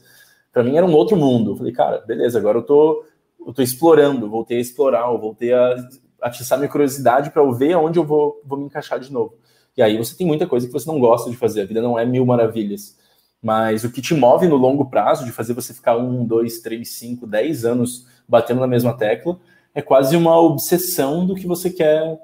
para 0.53 0.63
mim 0.63 0.77
era 0.77 0.87
um 0.87 0.95
outro 0.95 1.17
mundo. 1.17 1.51
Eu 1.51 1.57
falei, 1.57 1.73
cara, 1.73 1.99
beleza, 2.07 2.39
agora 2.39 2.59
eu 2.59 2.63
tô, 2.63 3.05
eu 3.47 3.53
tô 3.53 3.61
explorando, 3.61 4.31
voltei 4.31 4.59
a 4.59 4.61
explorar, 4.61 5.11
eu 5.13 5.19
voltei 5.19 5.53
a 5.53 5.77
atiçar 6.23 6.59
minha 6.59 6.71
curiosidade 6.71 7.31
para 7.31 7.43
eu 7.43 7.53
ver 7.53 7.75
aonde 7.75 7.99
eu 7.99 8.05
vou, 8.05 8.41
vou 8.45 8.59
me 8.59 8.65
encaixar 8.65 8.99
de 8.99 9.13
novo. 9.13 9.35
E 9.77 9.83
aí 9.83 9.97
você 9.97 10.17
tem 10.17 10.27
muita 10.27 10.47
coisa 10.47 10.67
que 10.67 10.73
você 10.73 10.87
não 10.87 11.01
gosta 11.01 11.31
de 11.31 11.37
fazer, 11.37 11.63
a 11.63 11.67
vida 11.67 11.83
não 11.83 11.99
é 11.99 12.05
mil 12.05 12.25
maravilhas. 12.25 12.97
Mas 13.43 13.85
o 13.85 13.91
que 13.91 14.01
te 14.01 14.15
move 14.15 14.47
no 14.47 14.57
longo 14.57 14.87
prazo, 14.87 15.25
de 15.25 15.33
fazer 15.33 15.53
você 15.53 15.75
ficar 15.75 15.97
um, 15.97 16.25
dois, 16.25 16.61
três, 16.61 16.91
cinco, 16.91 17.27
dez 17.27 17.65
anos 17.65 18.07
batendo 18.27 18.61
na 18.61 18.67
mesma 18.67 18.97
tecla, 18.97 19.39
é 19.75 19.83
quase 19.83 20.17
uma 20.17 20.39
obsessão 20.41 21.27
do 21.27 21.35
que 21.35 21.47
você 21.47 21.69
quer 21.69 22.19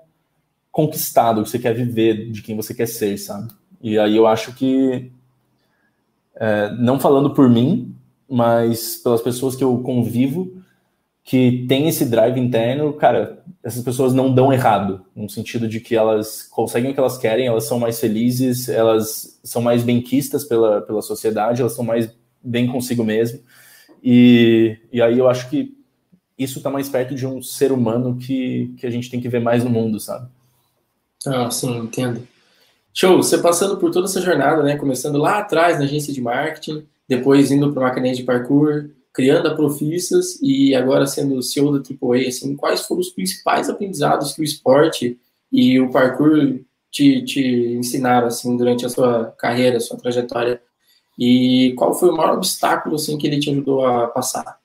conquistar, 0.70 1.32
do 1.32 1.42
que 1.42 1.50
você 1.50 1.58
quer 1.58 1.74
viver, 1.74 2.30
de 2.30 2.40
quem 2.40 2.56
você 2.56 2.72
quer 2.72 2.86
ser, 2.86 3.18
sabe? 3.18 3.52
E 3.82 3.98
aí 3.98 4.16
eu 4.16 4.26
acho 4.26 4.54
que, 4.54 5.10
é, 6.36 6.70
não 6.78 7.00
falando 7.00 7.34
por 7.34 7.50
mim, 7.50 7.94
mas 8.28 8.96
pelas 8.96 9.20
pessoas 9.20 9.56
que 9.56 9.64
eu 9.64 9.76
convivo, 9.82 10.59
que 11.30 11.64
tem 11.68 11.86
esse 11.86 12.06
drive 12.06 12.40
interno, 12.40 12.92
cara, 12.92 13.44
essas 13.62 13.84
pessoas 13.84 14.12
não 14.12 14.34
dão 14.34 14.52
errado, 14.52 15.06
no 15.14 15.30
sentido 15.30 15.68
de 15.68 15.78
que 15.78 15.94
elas 15.94 16.42
conseguem 16.42 16.90
o 16.90 16.94
que 16.94 16.98
elas 16.98 17.16
querem, 17.16 17.46
elas 17.46 17.68
são 17.68 17.78
mais 17.78 18.00
felizes, 18.00 18.68
elas 18.68 19.38
são 19.44 19.62
mais 19.62 19.84
benquistas 19.84 20.42
pela, 20.42 20.80
pela 20.80 21.00
sociedade, 21.00 21.60
elas 21.60 21.72
são 21.72 21.84
mais 21.84 22.12
bem 22.42 22.66
consigo 22.66 23.04
mesmo. 23.04 23.38
E, 24.02 24.76
e 24.92 25.00
aí 25.00 25.20
eu 25.20 25.28
acho 25.28 25.48
que 25.48 25.72
isso 26.36 26.58
está 26.58 26.68
mais 26.68 26.88
perto 26.88 27.14
de 27.14 27.24
um 27.24 27.40
ser 27.40 27.70
humano 27.70 28.16
que, 28.16 28.74
que 28.76 28.84
a 28.84 28.90
gente 28.90 29.08
tem 29.08 29.20
que 29.20 29.28
ver 29.28 29.40
mais 29.40 29.62
no 29.62 29.70
mundo, 29.70 30.00
sabe? 30.00 30.28
Ah, 31.24 31.48
sim, 31.48 31.76
entendo. 31.76 32.26
Show, 32.92 33.18
você 33.18 33.38
passando 33.38 33.76
por 33.76 33.92
toda 33.92 34.06
essa 34.06 34.20
jornada, 34.20 34.64
né? 34.64 34.76
Começando 34.76 35.16
lá 35.16 35.38
atrás 35.38 35.78
na 35.78 35.84
agência 35.84 36.12
de 36.12 36.20
marketing, 36.20 36.84
depois 37.08 37.52
indo 37.52 37.72
para 37.72 37.82
uma 37.84 37.88
academia 37.88 38.16
de 38.16 38.24
parkour, 38.24 38.90
criando 39.12 39.48
a 39.48 39.54
Profissas 39.54 40.38
e 40.40 40.74
agora 40.74 41.06
sendo 41.06 41.42
CEO 41.42 41.72
da 41.72 41.78
AAA, 41.78 42.28
assim, 42.28 42.56
quais 42.56 42.82
foram 42.82 43.00
os 43.00 43.10
principais 43.10 43.68
aprendizados 43.68 44.32
que 44.32 44.40
o 44.40 44.44
esporte 44.44 45.18
e 45.50 45.80
o 45.80 45.90
parkour 45.90 46.60
te, 46.90 47.24
te 47.24 47.74
ensinaram, 47.76 48.28
assim, 48.28 48.56
durante 48.56 48.86
a 48.86 48.88
sua 48.88 49.32
carreira, 49.38 49.78
a 49.78 49.80
sua 49.80 49.98
trajetória? 49.98 50.62
E 51.18 51.74
qual 51.76 51.92
foi 51.92 52.08
o 52.10 52.16
maior 52.16 52.34
obstáculo, 52.34 52.96
assim, 52.96 53.18
que 53.18 53.26
ele 53.26 53.40
te 53.40 53.50
ajudou 53.50 53.84
a 53.84 54.06
passar? 54.06 54.58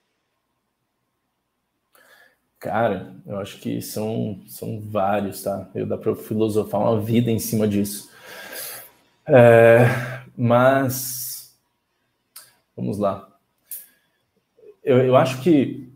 Cara, 2.60 3.16
eu 3.26 3.38
acho 3.38 3.60
que 3.60 3.82
são, 3.82 4.40
são 4.48 4.80
vários, 4.80 5.44
tá? 5.44 5.70
Eu 5.76 5.86
dá 5.86 5.98
para 5.98 6.16
filosofar 6.16 6.82
uma 6.82 7.00
vida 7.00 7.30
em 7.30 7.40
cima 7.40 7.68
disso. 7.68 8.10
É, 9.28 9.86
mas, 10.36 11.56
vamos 12.76 12.98
lá 12.98 13.35
eu, 14.86 15.00
eu 15.00 15.15
acho 15.15 15.41
que 15.41 15.89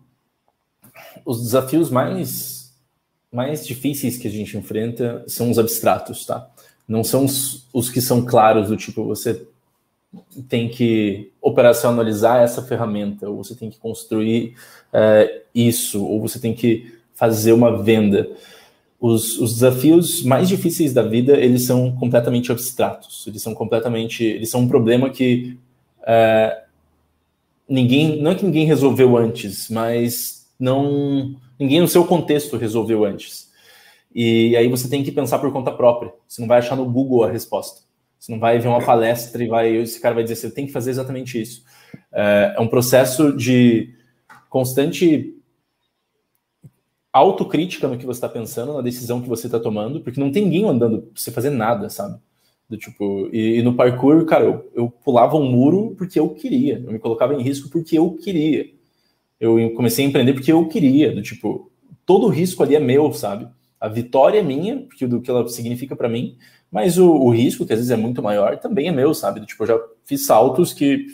os 1.24 1.44
desafios 1.44 1.92
mais, 1.92 2.74
mais 3.32 3.66
difíceis 3.66 4.18
que 4.18 4.28
a 4.28 4.32
gente 4.32 4.58
enfrenta 4.58 5.24
são 5.28 5.52
os 5.52 5.60
abstratos, 5.60 6.26
tá? 6.26 6.50
Não 6.88 7.04
são 7.04 7.26
os, 7.26 7.68
os 7.72 7.90
que 7.90 8.02
são 8.02 8.26
claros, 8.26 8.70
do 8.70 8.76
tipo, 8.76 9.06
você 9.06 9.46
tem 10.50 10.68
que 10.68 11.32
operacionalizar 11.40 12.42
essa 12.42 12.64
ferramenta, 12.64 13.30
ou 13.30 13.44
você 13.44 13.54
tem 13.54 13.70
que 13.70 13.78
construir 13.78 14.56
é, 14.92 15.44
isso, 15.54 16.04
ou 16.04 16.20
você 16.20 16.40
tem 16.40 16.54
que 16.54 16.92
fazer 17.14 17.54
uma 17.54 17.84
venda. 17.84 18.28
Os, 19.00 19.38
os, 19.40 19.54
desafios 19.54 20.24
mais 20.24 20.50
difíceis 20.50 20.94
da 20.94 21.04
vida, 21.04 21.38
eles 21.38 21.64
são 21.64 21.96
completamente 21.96 22.52
abstratos, 22.52 23.26
eles 23.28 23.42
são 23.42 23.54
completamente, 23.54 24.24
eles 24.24 24.50
são 24.50 24.62
um 24.62 24.68
problema 24.68 25.12
que 25.12 25.58
é, 26.06 26.64
ninguém, 27.70 28.22
não 28.22 28.32
é 28.32 28.36
que 28.36 28.46
ninguém 28.46 28.66
resolveu 28.66 29.16
antes, 29.16 29.70
mas 29.70 30.48
não 30.60 31.36
ninguém 31.60 31.82
no 31.82 31.88
seu 31.88 32.06
contexto 32.06 32.58
resolveu 32.58 33.06
antes. 33.06 33.50
E 34.14 34.56
aí 34.58 34.68
você 34.68 34.90
tem 34.90 35.04
que 35.04 35.12
pensar 35.12 35.40
por 35.40 35.52
conta 35.52 35.72
própria. 35.72 36.12
Você 36.28 36.42
não 36.42 36.48
vai 36.48 36.60
achar 36.60 36.76
no 36.76 36.86
Google 36.86 37.24
a 37.24 37.32
resposta. 37.32 37.82
Você 38.18 38.32
não 38.32 38.40
vai 38.40 38.60
ver 38.60 38.68
uma 38.68 38.84
palestra 38.84 39.44
e 39.44 39.48
vai, 39.48 39.76
esse 39.76 40.00
cara 40.00 40.16
vai 40.16 40.24
dizer, 40.24 40.36
você 40.36 40.52
tem 40.52 40.66
que 40.66 40.72
fazer 40.72 40.92
exatamente 40.92 41.40
isso. 41.40 41.64
É, 42.12 42.56
é 42.58 42.60
um 42.60 42.68
processo 42.68 43.36
de 43.36 43.94
constante 44.50 45.36
autocrítica 47.14 47.88
no 47.88 47.98
que 47.98 48.06
você 48.06 48.18
está 48.18 48.30
pensando, 48.30 48.74
na 48.74 48.82
decisão 48.82 49.22
que 49.22 49.30
você 49.30 49.48
está 49.48 49.60
tomando, 49.60 50.02
porque 50.02 50.20
não 50.20 50.32
tem 50.32 50.44
ninguém 50.44 50.66
andando 50.68 51.02
para 51.02 51.12
você 51.16 51.32
fazer 51.32 51.50
nada, 51.50 51.90
sabe? 51.90 52.20
Do 52.70 52.78
tipo, 52.78 53.28
e, 53.34 53.58
e, 53.58 53.64
no 53.64 53.74
parkour, 53.74 54.26
cara, 54.26 54.46
eu, 54.46 54.72
eu 54.76 54.90
pulava 54.90 55.36
um 55.36 55.50
muro 55.50 55.96
porque 55.98 56.20
eu 56.20 56.30
queria, 56.30 56.84
eu 56.86 56.92
me 56.92 57.00
colocava 57.00 57.34
em 57.34 57.42
risco 57.42 57.68
porque 57.70 57.98
eu 57.98 58.12
queria. 58.12 58.68
Eu 59.40 59.74
comecei 59.74 60.06
a 60.06 60.08
empreender 60.08 60.34
porque 60.34 60.52
eu 60.52 60.68
queria, 60.68 61.12
do 61.12 61.22
tipo, 61.22 61.72
todo 62.06 62.28
o 62.28 62.30
risco 62.30 62.62
ali 62.62 62.76
é 62.76 62.80
meu, 62.80 63.12
sabe? 63.12 63.48
A 63.80 63.88
vitória 63.88 64.40
é 64.40 64.44
minha, 64.44 64.82
porque 64.82 65.08
do 65.08 65.22
que 65.22 65.32
ela 65.32 65.48
significa 65.48 65.96
para 65.96 66.10
mim, 66.10 66.38
mas 66.72 66.98
o, 66.98 67.10
o, 67.10 67.30
risco, 67.32 67.66
que 67.66 67.74
às 67.74 67.80
vezes 67.80 67.92
é 67.92 67.96
muito 67.96 68.22
maior, 68.22 68.58
também 68.60 68.88
é 68.88 68.92
meu, 68.92 69.14
sabe? 69.14 69.40
Do 69.40 69.46
tipo, 69.46 69.64
eu 69.64 69.68
já 69.68 69.80
fiz 70.06 70.26
saltos 70.26 70.74
que, 70.74 71.08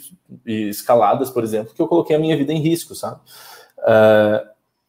escaladas, 0.44 1.30
por 1.30 1.42
exemplo, 1.42 1.72
que 1.74 1.80
eu 1.80 1.88
coloquei 1.88 2.16
a 2.16 2.18
minha 2.18 2.36
vida 2.36 2.52
em 2.52 2.60
risco, 2.60 2.94
sabe? 2.94 3.20
Uh, 3.78 4.46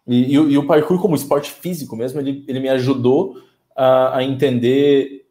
e, 0.07 0.23
e, 0.23 0.33
e, 0.33 0.57
o 0.57 0.65
parkour 0.65 0.99
como 0.99 1.15
esporte 1.15 1.51
físico 1.51 1.95
mesmo, 1.95 2.19
ele, 2.19 2.43
ele 2.47 2.59
me 2.59 2.69
ajudou 2.69 3.35
a, 3.75 4.17
a 4.17 4.23
entender 4.23 5.25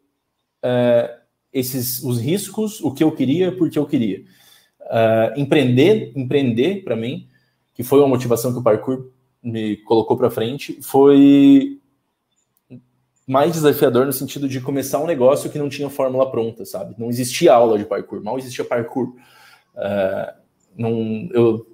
uh, 0.63 1.16
esses 1.57 2.03
os 2.03 2.19
riscos, 2.19 2.81
o 2.81 2.91
que 2.91 3.03
eu 3.03 3.11
queria, 3.11 3.51
porque 3.51 3.79
eu 3.79 3.85
queria. 3.85 4.23
Uh, 4.81 5.39
empreender, 5.39 6.13
empreender 6.15 6.83
para 6.83 6.95
mim, 6.95 7.27
que 7.73 7.83
foi 7.83 7.99
uma 7.99 8.07
motivação 8.07 8.53
que 8.53 8.59
o 8.59 8.63
parkour 8.63 9.09
me 9.41 9.77
colocou 9.77 10.17
para 10.17 10.29
frente, 10.29 10.79
foi 10.81 11.79
mais 13.27 13.51
desafiador 13.53 14.05
no 14.05 14.13
sentido 14.13 14.47
de 14.47 14.61
começar 14.61 14.99
um 14.99 15.05
negócio 15.05 15.49
que 15.49 15.59
não 15.59 15.67
tinha 15.67 15.89
fórmula 15.89 16.31
pronta, 16.31 16.63
sabe? 16.63 16.95
Não 16.97 17.09
existia 17.09 17.53
aula 17.53 17.77
de 17.77 17.85
parkour, 17.85 18.23
mal 18.23 18.37
existia 18.37 18.63
parkour. 18.63 19.13
Uh, 19.75 20.33
não, 20.77 21.29
eu, 21.33 21.67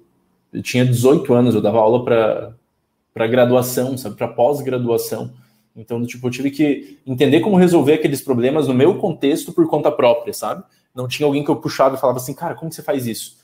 eu 0.52 0.62
tinha 0.62 0.84
18 0.84 1.32
anos, 1.32 1.54
eu 1.54 1.62
dava 1.62 1.78
aula 1.78 2.04
para 2.04 3.26
graduação, 3.28 3.96
sabe? 3.96 4.16
Para 4.16 4.28
pós-graduação. 4.28 5.32
Então, 5.76 6.04
tipo, 6.06 6.26
eu 6.26 6.30
tive 6.30 6.50
que 6.50 6.98
entender 7.04 7.40
como 7.40 7.56
resolver 7.56 7.94
aqueles 7.94 8.22
problemas 8.22 8.68
no 8.68 8.74
meu 8.74 8.96
contexto 8.98 9.52
por 9.52 9.66
conta 9.66 9.90
própria, 9.90 10.32
sabe? 10.32 10.62
Não 10.94 11.08
tinha 11.08 11.26
alguém 11.26 11.42
que 11.42 11.50
eu 11.50 11.56
puxava 11.56 11.96
e 11.96 12.00
falava 12.00 12.18
assim, 12.18 12.34
cara, 12.34 12.54
como 12.54 12.70
você 12.70 12.82
faz 12.82 13.06
isso? 13.06 13.38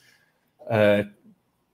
É, 0.69 1.07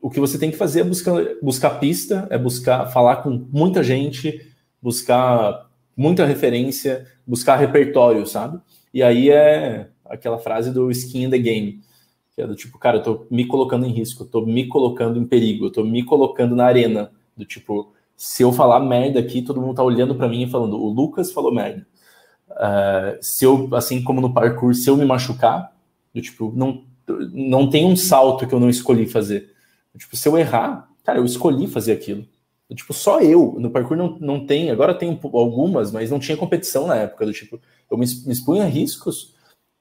o 0.00 0.08
que 0.08 0.20
você 0.20 0.38
tem 0.38 0.50
que 0.50 0.56
fazer 0.56 0.80
é 0.80 0.84
buscar, 0.84 1.22
buscar 1.42 1.70
pista, 1.78 2.26
é 2.30 2.38
buscar 2.38 2.86
falar 2.86 3.16
com 3.16 3.30
muita 3.52 3.82
gente, 3.82 4.40
buscar 4.80 5.68
muita 5.96 6.24
referência, 6.24 7.06
buscar 7.26 7.56
repertório, 7.56 8.26
sabe? 8.26 8.58
E 8.94 9.02
aí 9.02 9.30
é 9.30 9.90
aquela 10.04 10.38
frase 10.38 10.70
do 10.70 10.90
skin 10.90 11.24
in 11.24 11.30
the 11.30 11.38
game, 11.38 11.80
que 12.34 12.40
é 12.40 12.46
do 12.46 12.54
tipo, 12.54 12.78
cara, 12.78 12.98
eu 12.98 13.02
tô 13.02 13.26
me 13.30 13.46
colocando 13.46 13.84
em 13.84 13.92
risco, 13.92 14.22
eu 14.22 14.28
tô 14.28 14.46
me 14.46 14.66
colocando 14.68 15.18
em 15.18 15.26
perigo, 15.26 15.66
eu 15.66 15.70
tô 15.70 15.84
me 15.84 16.02
colocando 16.02 16.54
na 16.56 16.64
arena, 16.64 17.10
do 17.36 17.44
tipo, 17.44 17.92
se 18.16 18.42
eu 18.42 18.52
falar 18.52 18.80
merda 18.80 19.20
aqui, 19.20 19.42
todo 19.42 19.60
mundo 19.60 19.74
tá 19.74 19.82
olhando 19.82 20.14
para 20.14 20.28
mim 20.28 20.44
e 20.44 20.50
falando, 20.50 20.76
o 20.76 20.88
Lucas 20.88 21.30
falou 21.32 21.52
merda. 21.52 21.86
Uh, 22.50 23.18
se 23.20 23.44
eu, 23.44 23.68
assim 23.74 24.02
como 24.02 24.20
no 24.20 24.32
parkour, 24.32 24.74
se 24.74 24.88
eu 24.88 24.96
me 24.96 25.04
machucar, 25.04 25.76
eu, 26.14 26.22
tipo, 26.22 26.52
não, 26.56 26.84
não 27.32 27.68
tem 27.68 27.84
um 27.84 27.96
salto 27.96 28.46
que 28.46 28.54
eu 28.54 28.60
não 28.60 28.70
escolhi 28.70 29.06
fazer. 29.06 29.52
Eu, 29.92 30.00
tipo, 30.00 30.16
se 30.16 30.26
eu 30.26 30.38
errar, 30.38 30.88
cara, 31.04 31.18
eu 31.18 31.24
escolhi 31.24 31.66
fazer 31.66 31.92
aquilo. 31.92 32.26
Eu, 32.70 32.76
tipo, 32.76 32.94
só 32.94 33.20
eu. 33.20 33.56
No 33.58 33.70
parkour 33.70 33.96
não, 33.96 34.18
não 34.18 34.46
tem, 34.46 34.70
agora 34.70 34.94
tem 34.94 35.18
algumas, 35.22 35.92
mas 35.92 36.10
não 36.10 36.18
tinha 36.18 36.36
competição 36.36 36.86
na 36.86 36.96
época. 36.96 37.26
Do 37.26 37.32
tipo, 37.32 37.60
eu 37.90 37.98
me, 37.98 38.06
me 38.06 38.32
expunha 38.32 38.64
a 38.64 38.68
riscos 38.68 39.34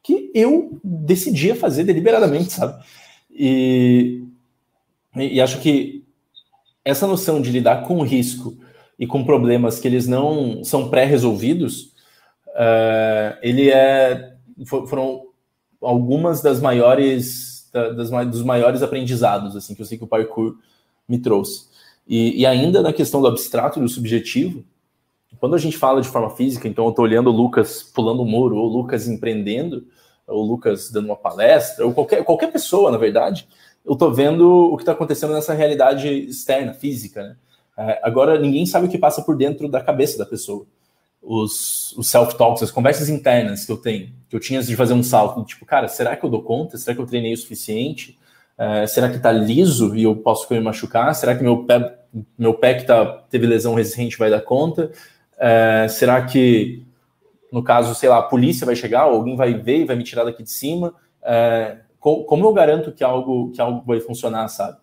que 0.04 0.30
eu 0.36 0.78
decidia 0.84 1.56
fazer 1.56 1.84
deliberadamente, 1.84 2.52
sabe? 2.54 2.84
E, 3.32 4.24
e 5.16 5.42
acho 5.42 5.60
que 5.62 6.05
essa 6.86 7.08
noção 7.08 7.42
de 7.42 7.50
lidar 7.50 7.84
com 7.84 8.04
risco 8.04 8.56
e 8.98 9.08
com 9.08 9.26
problemas 9.26 9.80
que 9.80 9.88
eles 9.88 10.08
não 10.08 10.64
são 10.64 10.90
pré-resolvidos, 10.90 11.94
uh, 12.50 13.36
ele 13.42 13.72
é 13.72 14.36
foram 14.68 15.24
algumas 15.82 16.42
das 16.42 16.62
maiores 16.62 17.70
das, 17.74 18.10
dos 18.28 18.42
maiores 18.42 18.82
aprendizados 18.82 19.54
assim 19.54 19.76
que 19.76 19.82
eu 19.82 19.86
sei 19.86 19.98
que 19.98 20.04
o 20.06 20.08
parkour 20.08 20.56
me 21.10 21.20
trouxe. 21.20 21.68
E, 22.08 22.42
e 22.42 22.46
ainda 22.46 22.82
na 22.82 22.94
questão 22.94 23.22
do 23.22 23.28
abstrato 23.28 23.80
e 23.80 23.82
do 23.82 23.90
subjetivo, 23.90 24.64
quando 25.40 25.56
a 25.56 25.60
gente 25.60 25.78
fala 25.78 26.02
de 26.02 26.08
forma 26.08 26.30
física, 26.30 26.68
então 26.68 26.86
eu 26.86 26.92
estou 26.92 27.04
olhando 27.04 27.30
o 27.30 27.36
Lucas 27.36 27.84
pulando 27.84 28.22
um 28.22 28.26
muro, 28.26 28.56
ou 28.58 28.70
o 28.70 28.78
Lucas 28.78 29.08
empreendendo, 29.08 29.86
ou 30.28 30.44
o 30.44 30.48
Lucas 30.48 30.90
dando 30.90 31.06
uma 31.06 31.16
palestra, 31.16 31.86
ou 31.86 31.94
qualquer, 31.94 32.24
qualquer 32.24 32.52
pessoa, 32.52 32.92
na 32.92 32.98
verdade, 32.98 33.48
eu 33.86 33.94
estou 33.94 34.12
vendo 34.14 34.50
o 34.50 34.76
que 34.76 34.82
está 34.82 34.94
acontecendo 34.94 35.34
nessa 35.34 35.54
realidade 35.54 36.08
externa, 36.08 36.74
física. 36.74 37.24
Né? 37.24 37.36
É, 37.78 38.00
agora, 38.04 38.40
ninguém 38.40 38.66
sabe 38.66 38.88
o 38.88 38.90
que 38.90 38.98
passa 38.98 39.22
por 39.22 39.38
dentro 39.38 39.70
da 39.70 39.82
cabeça 39.82 40.18
da 40.18 40.26
pessoa. 40.26 40.66
Os, 41.22 41.92
os 41.98 42.08
self-talks, 42.08 42.64
as 42.64 42.72
conversas 42.72 43.10
internas 43.10 43.66
que 43.66 43.72
eu 43.72 43.78
tenho, 43.78 44.12
que 44.30 44.36
eu 44.36 44.40
tinha 44.40 44.60
antes 44.60 44.70
de 44.70 44.76
fazer 44.76 44.94
um 44.94 45.04
salto, 45.04 45.44
tipo, 45.44 45.66
cara, 45.66 45.88
será 45.88 46.16
que 46.16 46.26
eu 46.26 46.30
dou 46.30 46.42
conta? 46.42 46.78
Será 46.78 46.96
que 46.96 47.02
eu 47.02 47.06
treinei 47.06 47.34
o 47.34 47.38
suficiente? 47.38 48.18
É, 48.58 48.88
será 48.88 49.10
que 49.10 49.18
está 49.18 49.32
liso 49.32 49.96
e 49.96 50.04
eu 50.04 50.16
posso 50.16 50.52
me 50.52 50.60
machucar? 50.60 51.14
Será 51.14 51.36
que 51.36 51.44
meu 51.44 51.64
pé, 51.64 52.00
meu 52.38 52.54
pé 52.54 52.76
que 52.76 52.86
tá, 52.86 53.06
teve 53.30 53.46
lesão 53.46 53.76
recente 53.76 54.18
vai 54.18 54.30
dar 54.30 54.42
conta? 54.42 54.92
É, 55.38 55.88
será 55.90 56.22
que, 56.24 56.84
no 57.52 57.64
caso, 57.64 57.94
sei 57.94 58.08
lá, 58.08 58.20
a 58.20 58.24
polícia 58.24 58.66
vai 58.66 58.76
chegar, 58.76 59.08
ou 59.08 59.16
alguém 59.16 59.36
vai 59.36 59.54
ver 59.54 59.82
e 59.82 59.86
vai 59.86 59.96
me 59.96 60.04
tirar 60.04 60.24
daqui 60.24 60.44
de 60.44 60.52
cima? 60.52 60.94
É, 61.24 61.78
como 62.26 62.46
eu 62.46 62.54
garanto 62.54 62.92
que 62.92 63.04
algo, 63.04 63.52
que 63.52 63.60
algo 63.60 63.84
vai 63.86 64.00
funcionar, 64.00 64.48
sabe? 64.48 64.78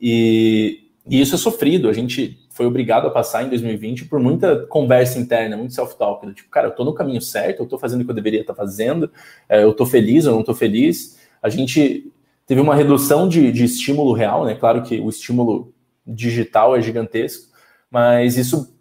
E, 0.00 0.90
e 1.08 1.20
isso 1.20 1.34
é 1.34 1.38
sofrido. 1.38 1.88
A 1.88 1.92
gente 1.92 2.38
foi 2.50 2.66
obrigado 2.66 3.06
a 3.06 3.10
passar 3.10 3.44
em 3.44 3.48
2020 3.48 4.06
por 4.06 4.20
muita 4.20 4.66
conversa 4.66 5.18
interna, 5.18 5.56
muito 5.56 5.74
self-talk. 5.74 6.32
Tipo, 6.34 6.50
cara, 6.50 6.68
eu 6.68 6.74
tô 6.74 6.84
no 6.84 6.94
caminho 6.94 7.20
certo, 7.20 7.62
eu 7.62 7.66
tô 7.66 7.78
fazendo 7.78 8.02
o 8.02 8.04
que 8.04 8.10
eu 8.10 8.14
deveria 8.14 8.40
estar 8.40 8.54
fazendo, 8.54 9.10
é, 9.48 9.62
eu 9.62 9.72
tô 9.74 9.86
feliz, 9.86 10.24
eu 10.24 10.32
não 10.32 10.42
tô 10.42 10.54
feliz. 10.54 11.18
A 11.42 11.48
gente 11.48 12.10
teve 12.46 12.60
uma 12.60 12.74
redução 12.74 13.28
de, 13.28 13.50
de 13.52 13.64
estímulo 13.64 14.12
real, 14.12 14.44
né? 14.44 14.54
Claro 14.54 14.82
que 14.82 15.00
o 15.00 15.08
estímulo 15.08 15.72
digital 16.06 16.76
é 16.76 16.80
gigantesco, 16.80 17.52
mas 17.90 18.36
isso 18.36 18.74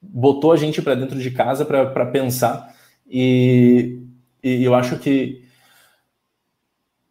botou 0.00 0.52
a 0.52 0.56
gente 0.56 0.82
para 0.82 0.94
dentro 0.94 1.18
de 1.18 1.30
casa 1.30 1.64
para 1.64 2.06
pensar. 2.06 2.74
E, 3.08 4.00
e 4.42 4.64
eu 4.64 4.74
acho 4.74 4.98
que 4.98 5.45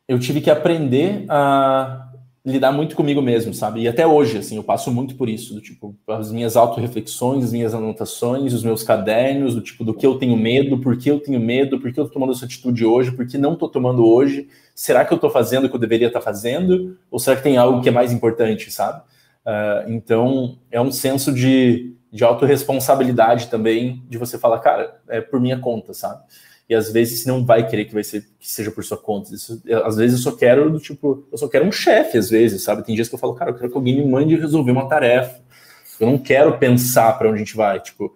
eu 0.07 0.19
tive 0.19 0.41
que 0.41 0.49
aprender 0.49 1.25
a 1.29 2.05
lidar 2.45 2.71
muito 2.71 2.95
comigo 2.95 3.23
mesmo, 3.23 3.55
sabe? 3.55 3.81
E 3.81 3.87
até 3.87 4.05
hoje, 4.05 4.37
assim, 4.37 4.55
eu 4.55 4.63
passo 4.63 4.91
muito 4.91 5.15
por 5.15 5.27
isso, 5.27 5.55
do 5.55 5.61
tipo, 5.61 5.95
as 6.07 6.31
minhas 6.31 6.55
autorreflexões, 6.55 7.43
as 7.43 7.51
minhas 7.51 7.73
anotações, 7.73 8.53
os 8.53 8.63
meus 8.63 8.83
cadernos, 8.83 9.55
do 9.55 9.61
tipo, 9.61 9.83
do 9.83 9.95
que 9.95 10.05
eu 10.05 10.19
tenho 10.19 10.37
medo, 10.37 10.77
por 10.77 10.95
que 10.95 11.09
eu 11.09 11.19
tenho 11.19 11.39
medo, 11.39 11.79
por 11.79 11.91
que 11.91 11.99
eu 11.99 12.05
tô 12.05 12.11
tomando 12.11 12.33
essa 12.33 12.45
atitude 12.45 12.85
hoje, 12.85 13.11
por 13.11 13.25
que 13.25 13.35
não 13.35 13.55
tô 13.55 13.67
tomando 13.67 14.05
hoje, 14.05 14.47
será 14.75 15.03
que 15.03 15.11
eu 15.11 15.17
tô 15.17 15.27
fazendo 15.27 15.65
o 15.65 15.69
que 15.69 15.75
eu 15.75 15.79
deveria 15.79 16.07
estar 16.07 16.19
tá 16.19 16.23
fazendo, 16.23 16.95
ou 17.09 17.17
será 17.17 17.35
que 17.35 17.41
tem 17.41 17.57
algo 17.57 17.81
que 17.81 17.89
é 17.89 17.91
mais 17.91 18.13
importante, 18.13 18.71
sabe? 18.71 19.01
Uh, 19.43 19.89
então, 19.89 20.59
é 20.69 20.79
um 20.79 20.91
senso 20.91 21.33
de, 21.33 21.95
de 22.11 22.23
autorresponsabilidade 22.23 23.47
também, 23.47 24.03
de 24.07 24.19
você 24.19 24.37
falar, 24.37 24.59
cara, 24.59 24.99
é 25.07 25.19
por 25.19 25.39
minha 25.39 25.57
conta, 25.57 25.95
sabe? 25.95 26.21
E 26.67 26.73
às 26.73 26.91
vezes 26.91 27.25
não 27.25 27.45
vai 27.45 27.67
querer 27.67 27.85
que 27.85 27.93
vai 27.93 28.03
ser 28.03 28.27
que 28.39 28.49
seja 28.49 28.71
por 28.71 28.83
sua 28.83 28.97
conta. 28.97 29.33
Isso, 29.33 29.61
às 29.83 29.95
vezes 29.95 30.17
eu 30.17 30.31
só 30.31 30.37
quero 30.37 30.71
do 30.71 30.79
tipo, 30.79 31.25
eu 31.31 31.37
só 31.37 31.47
quero 31.47 31.65
um 31.65 31.71
chefe, 31.71 32.17
às 32.17 32.29
vezes, 32.29 32.63
sabe? 32.63 32.83
Tem 32.83 32.95
dias 32.95 33.07
que 33.07 33.15
eu 33.15 33.19
falo, 33.19 33.35
cara, 33.35 33.51
eu 33.51 33.55
quero 33.55 33.69
que 33.69 33.77
alguém 33.77 33.95
me 33.95 34.09
mande 34.09 34.35
resolver 34.35 34.71
uma 34.71 34.87
tarefa. 34.87 35.39
Eu 35.99 36.07
não 36.07 36.17
quero 36.17 36.57
pensar 36.57 37.17
para 37.17 37.29
onde 37.29 37.35
a 37.35 37.39
gente 37.39 37.55
vai, 37.55 37.79
tipo, 37.79 38.13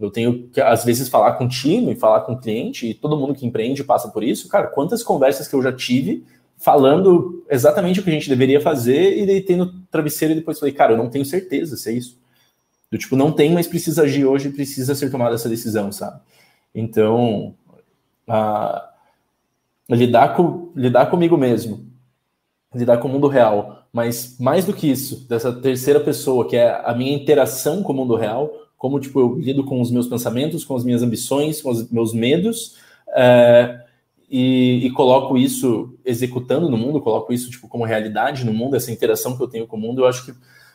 eu 0.00 0.10
tenho 0.10 0.48
que 0.48 0.60
às 0.60 0.84
vezes 0.84 1.08
falar 1.08 1.34
com 1.34 1.44
o 1.44 1.48
time, 1.48 1.94
falar 1.94 2.22
com 2.22 2.32
o 2.32 2.40
cliente, 2.40 2.86
e 2.88 2.94
todo 2.94 3.16
mundo 3.16 3.34
que 3.34 3.46
empreende 3.46 3.84
passa 3.84 4.08
por 4.08 4.24
isso. 4.24 4.48
Cara, 4.48 4.66
quantas 4.66 5.02
conversas 5.02 5.46
que 5.46 5.54
eu 5.54 5.62
já 5.62 5.72
tive 5.72 6.24
falando 6.56 7.44
exatamente 7.50 8.00
o 8.00 8.02
que 8.02 8.10
a 8.10 8.12
gente 8.12 8.28
deveria 8.28 8.60
fazer 8.60 9.18
e 9.18 9.26
deitei 9.26 9.56
no 9.56 9.72
travesseiro 9.90 10.32
e 10.32 10.36
depois 10.36 10.58
falei, 10.58 10.74
cara, 10.74 10.92
eu 10.92 10.96
não 10.96 11.10
tenho 11.10 11.24
certeza 11.24 11.76
se 11.76 11.90
é 11.90 11.92
isso. 11.92 12.18
Do 12.90 12.98
tipo, 12.98 13.16
não 13.16 13.32
tem, 13.32 13.52
mas 13.52 13.66
precisa 13.66 14.02
agir 14.02 14.24
hoje, 14.24 14.50
precisa 14.50 14.94
ser 14.94 15.10
tomada 15.10 15.34
essa 15.34 15.48
decisão, 15.48 15.90
sabe? 15.92 16.20
Então, 16.74 17.54
a 18.28 18.90
lidar, 19.88 20.34
com, 20.34 20.72
lidar 20.74 21.06
comigo 21.06 21.36
mesmo, 21.36 21.86
lidar 22.74 22.98
com 22.98 23.08
o 23.08 23.10
mundo 23.10 23.28
real. 23.28 23.86
Mas 23.92 24.36
mais 24.40 24.64
do 24.64 24.72
que 24.72 24.90
isso, 24.90 25.26
dessa 25.28 25.52
terceira 25.52 26.00
pessoa, 26.00 26.48
que 26.48 26.56
é 26.56 26.82
a 26.84 26.94
minha 26.94 27.14
interação 27.14 27.82
com 27.82 27.92
o 27.92 27.96
mundo 27.96 28.16
real, 28.16 28.50
como 28.76 28.98
tipo, 28.98 29.20
eu 29.20 29.38
lido 29.38 29.64
com 29.64 29.80
os 29.80 29.90
meus 29.90 30.08
pensamentos, 30.08 30.64
com 30.64 30.74
as 30.74 30.84
minhas 30.84 31.02
ambições, 31.02 31.62
com 31.62 31.70
os 31.70 31.88
meus 31.90 32.12
medos, 32.12 32.76
é, 33.14 33.80
e, 34.28 34.84
e, 34.84 34.90
coloco 34.90 35.38
isso 35.38 35.96
executando 36.04 36.68
no 36.68 36.76
mundo, 36.76 37.00
coloco 37.00 37.32
isso 37.32 37.50
tipo, 37.50 37.68
como 37.68 37.84
realidade 37.84 38.44
no 38.44 38.52
mundo, 38.52 38.74
essa 38.74 38.90
interação 38.90 39.36
que 39.36 39.42
eu 39.42 39.48
tenho 39.48 39.66
com 39.66 39.76
o 39.76 39.80
mundo, 39.80 40.02
eu 40.02 40.06
acho 40.06 40.26
que 40.26 40.34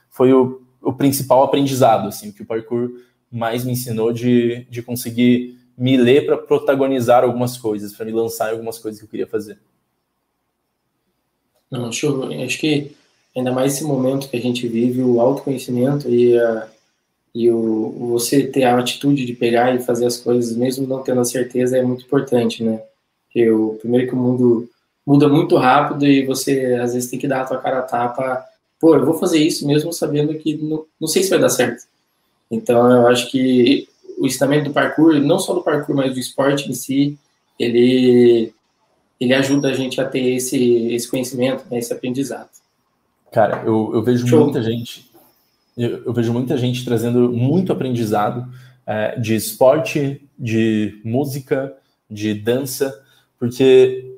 foi 0.10 0.32
o, 0.34 0.62
o 0.82 0.94
principal 0.94 1.44
aprendizado, 1.44 2.08
assim, 2.08 2.32
que 2.32 2.42
o 2.42 2.46
parkour 2.46 2.90
mais 3.32 3.66
me 3.66 3.74
ensinou 3.74 4.14
de, 4.14 4.66
de 4.70 4.82
conseguir 4.82 5.59
me 5.80 5.96
ler 5.96 6.26
para 6.26 6.38
protagonizar 6.38 7.24
algumas 7.24 7.58
coisas, 7.58 7.94
para 7.94 8.06
me 8.06 8.12
lançar 8.12 8.50
em 8.50 8.52
algumas 8.52 8.78
coisas 8.78 9.00
que 9.00 9.06
eu 9.06 9.10
queria 9.10 9.26
fazer. 9.26 9.58
Não, 11.72 11.89
show. 11.89 12.30
Acho 12.44 12.60
que 12.60 12.92
ainda 13.34 13.54
mais 13.54 13.76
esse 13.76 13.86
momento 13.86 14.28
que 14.28 14.36
a 14.36 14.42
gente 14.42 14.68
vive, 14.68 15.02
o 15.02 15.22
autoconhecimento 15.22 16.10
e, 16.10 16.38
a, 16.38 16.68
e 17.34 17.50
o, 17.50 18.10
você 18.10 18.46
ter 18.46 18.65
a 18.65 18.78
atitude 18.78 19.26
de 19.26 19.34
pegar 19.34 19.74
e 19.74 19.80
fazer 19.80 20.06
as 20.06 20.18
coisas, 20.18 20.54
mesmo 20.58 20.86
não 20.86 21.02
tendo 21.02 21.22
a 21.22 21.26
certeza, 21.26 21.78
é 21.78 21.82
muito 21.82 22.04
importante, 22.04 22.62
né? 22.62 22.84
Porque 23.26 23.50
o 23.50 23.76
primeiro 23.76 24.08
que 24.08 24.13
o 24.13 24.18
mundo 24.18 24.70
muda 25.06 25.30
muito 25.30 25.56
rápido 25.56 26.06
e 26.06 26.26
você 26.26 26.76
às 26.76 26.94
vezes 26.94 27.10
tem 27.10 27.18
que 27.18 27.28
dar 27.28 27.42
a 27.42 27.46
tua 27.46 27.58
cara 27.58 27.80
a 27.80 27.84
tapa. 27.84 28.44
Pô, 28.82 28.96
eu 28.96 29.06
vou 29.06 29.18
fazer 29.18 29.39
isso 29.39 29.65
mesmo 29.65 29.94
sabendo 29.94 30.34
que 30.34 30.58
não, 30.58 30.86
não 31.00 31.08
sei 31.08 31.24
se 31.24 31.30
vai 31.30 31.39
dar 31.39 31.50
certo. 31.50 31.86
Então 32.52 32.92
eu 32.92 33.08
acho 33.08 33.32
que 33.32 33.88
o 34.20 34.28
ensinamento 34.28 34.66
do 34.66 34.74
parkour, 34.74 35.14
não 35.16 35.40
só 35.40 35.54
do 35.54 35.64
parkour, 35.64 35.96
mas 35.96 36.14
do 36.14 36.20
esporte 36.20 36.70
em 36.70 36.74
si, 36.74 37.18
ele, 37.58 38.54
ele 39.20 39.34
ajuda 39.34 39.70
a 39.70 39.74
gente 39.74 40.00
a 40.02 40.06
ter 40.06 40.36
esse, 40.36 40.88
esse 40.94 41.10
conhecimento, 41.10 41.64
né, 41.72 41.80
esse 41.80 41.94
aprendizado. 41.94 42.50
Cara, 43.32 43.64
eu, 43.66 43.92
eu 43.94 44.04
vejo 44.04 44.28
Show. 44.28 44.44
muita 44.44 44.62
gente, 44.62 45.10
eu, 45.78 46.04
eu, 46.06 46.14
vejo 46.14 46.34
muita 46.34 46.58
gente 46.58 46.84
trazendo 46.84 47.32
muito 47.32 47.72
aprendizado 47.72 48.52
é, 48.86 49.18
de 49.20 49.36
esporte, 49.36 50.22
de 50.38 51.00
música, 51.04 51.74
de 52.10 52.34
dança, 52.34 53.02
porque 53.40 54.18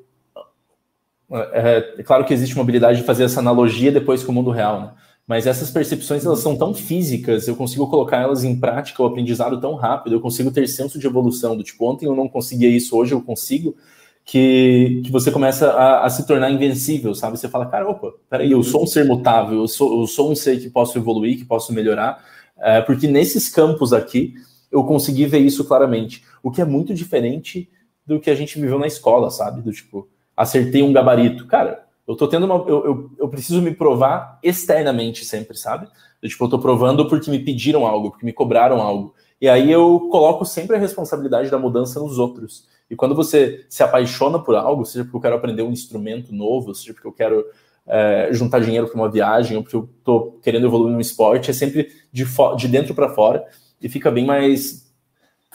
é, 1.30 1.94
é, 1.98 2.02
claro 2.02 2.24
que 2.24 2.34
existe 2.34 2.54
uma 2.54 2.62
habilidade 2.62 2.98
de 2.98 3.04
fazer 3.04 3.24
essa 3.24 3.40
analogia 3.40 3.92
depois 3.92 4.24
com 4.24 4.32
o 4.32 4.34
mundo 4.34 4.50
real, 4.50 4.80
né? 4.80 4.90
Mas 5.26 5.46
essas 5.46 5.70
percepções 5.70 6.26
elas 6.26 6.40
são 6.40 6.56
tão 6.56 6.74
físicas, 6.74 7.46
eu 7.46 7.54
consigo 7.54 7.86
colocar 7.88 8.18
elas 8.18 8.42
em 8.42 8.58
prática, 8.58 9.02
o 9.02 9.06
aprendizado 9.06 9.60
tão 9.60 9.74
rápido, 9.74 10.14
eu 10.14 10.20
consigo 10.20 10.50
ter 10.50 10.66
senso 10.66 10.98
de 10.98 11.06
evolução, 11.06 11.56
do 11.56 11.62
tipo, 11.62 11.88
ontem 11.88 12.06
eu 12.06 12.14
não 12.14 12.28
conseguia 12.28 12.68
isso, 12.68 12.96
hoje 12.96 13.12
eu 13.14 13.22
consigo, 13.22 13.76
que, 14.24 15.00
que 15.04 15.10
você 15.10 15.30
começa 15.30 15.70
a, 15.72 16.04
a 16.04 16.10
se 16.10 16.26
tornar 16.26 16.50
invencível, 16.50 17.14
sabe? 17.14 17.38
Você 17.38 17.48
fala, 17.48 17.66
cara, 17.66 17.88
opa, 17.88 18.12
peraí, 18.28 18.50
eu 18.50 18.62
sou 18.62 18.82
um 18.82 18.86
ser 18.86 19.04
mutável, 19.04 19.60
eu 19.60 19.68
sou, 19.68 20.00
eu 20.00 20.06
sou 20.06 20.30
um 20.30 20.34
ser 20.34 20.60
que 20.60 20.68
posso 20.68 20.98
evoluir, 20.98 21.38
que 21.38 21.44
posso 21.44 21.72
melhorar, 21.72 22.24
é, 22.58 22.80
porque 22.80 23.06
nesses 23.06 23.48
campos 23.48 23.92
aqui 23.92 24.34
eu 24.70 24.84
consegui 24.84 25.26
ver 25.26 25.40
isso 25.40 25.64
claramente, 25.64 26.24
o 26.42 26.50
que 26.50 26.60
é 26.60 26.64
muito 26.64 26.94
diferente 26.94 27.68
do 28.06 28.18
que 28.18 28.30
a 28.30 28.34
gente 28.34 28.58
viveu 28.58 28.78
na 28.78 28.86
escola, 28.86 29.30
sabe? 29.30 29.62
Do 29.62 29.72
tipo, 29.72 30.08
acertei 30.36 30.82
um 30.82 30.92
gabarito. 30.92 31.46
Cara, 31.46 31.84
eu 32.06 32.16
tô 32.16 32.26
tendo 32.26 32.46
uma. 32.46 32.56
Eu, 32.68 32.84
eu, 32.84 33.10
eu, 33.18 33.28
preciso 33.28 33.62
me 33.62 33.72
provar 33.72 34.38
externamente 34.42 35.24
sempre, 35.24 35.56
sabe? 35.56 35.88
Eu, 36.20 36.28
tipo, 36.28 36.44
eu 36.44 36.48
tô 36.48 36.58
provando 36.58 37.08
porque 37.08 37.30
me 37.30 37.38
pediram 37.38 37.86
algo, 37.86 38.10
porque 38.10 38.26
me 38.26 38.32
cobraram 38.32 38.80
algo. 38.80 39.14
E 39.40 39.48
aí 39.48 39.70
eu 39.70 40.08
coloco 40.10 40.44
sempre 40.44 40.76
a 40.76 40.78
responsabilidade 40.78 41.50
da 41.50 41.58
mudança 41.58 42.00
nos 42.00 42.18
outros. 42.18 42.66
E 42.90 42.96
quando 42.96 43.14
você 43.14 43.64
se 43.68 43.82
apaixona 43.82 44.38
por 44.38 44.54
algo, 44.54 44.84
seja 44.84 45.04
porque 45.04 45.16
eu 45.16 45.20
quero 45.20 45.36
aprender 45.36 45.62
um 45.62 45.72
instrumento 45.72 46.34
novo, 46.34 46.74
seja 46.74 46.92
porque 46.92 47.08
eu 47.08 47.12
quero 47.12 47.44
é, 47.86 48.28
juntar 48.32 48.60
dinheiro 48.60 48.86
para 48.86 48.96
uma 48.96 49.10
viagem, 49.10 49.56
ou 49.56 49.62
porque 49.62 49.76
eu 49.76 49.88
tô 50.04 50.38
querendo 50.42 50.66
evoluir 50.66 50.92
no 50.92 51.00
esporte, 51.00 51.50
é 51.50 51.54
sempre 51.54 51.88
de, 52.12 52.24
de 52.56 52.68
dentro 52.68 52.94
para 52.94 53.08
fora 53.08 53.44
e 53.80 53.88
fica 53.88 54.10
bem 54.10 54.24
mais 54.24 54.82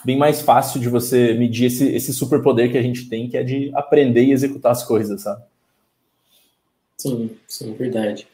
bem 0.06 0.18
mais 0.18 0.42
fácil 0.42 0.80
de 0.80 0.90
você 0.90 1.34
medir 1.34 1.66
esse, 1.66 1.88
esse 1.90 2.14
superpoder 2.14 2.72
que 2.72 2.78
a 2.78 2.82
gente 2.82 3.10
tem, 3.10 3.28
que 3.28 3.36
é 3.36 3.44
de 3.44 3.72
aprender 3.74 4.24
e 4.24 4.32
executar 4.32 4.72
as 4.72 4.84
coisas, 4.84 5.22
sabe? 5.22 5.42
Sim, 6.98 7.30
sim, 7.48 7.74
verdade. 7.74 8.28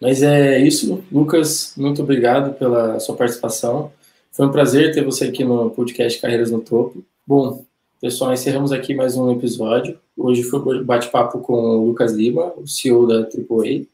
Mas 0.00 0.22
é 0.22 0.58
isso, 0.58 1.04
Lucas, 1.12 1.74
muito 1.76 2.02
obrigado 2.02 2.54
pela 2.54 2.98
sua 2.98 3.14
participação. 3.14 3.92
Foi 4.32 4.46
um 4.46 4.52
prazer 4.52 4.92
ter 4.94 5.04
você 5.04 5.26
aqui 5.26 5.44
no 5.44 5.70
podcast 5.70 6.20
Carreiras 6.20 6.50
no 6.50 6.60
Topo. 6.60 7.04
Bom, 7.26 7.64
pessoal, 8.00 8.32
encerramos 8.32 8.72
aqui 8.72 8.94
mais 8.94 9.16
um 9.16 9.32
episódio. 9.32 9.98
Hoje 10.16 10.42
foi 10.42 10.82
bate-papo 10.82 11.40
com 11.40 11.52
o 11.52 11.86
Lucas 11.86 12.12
Lima, 12.12 12.52
o 12.56 12.66
CEO 12.66 13.06
da 13.06 13.20
AAA. 13.20 13.86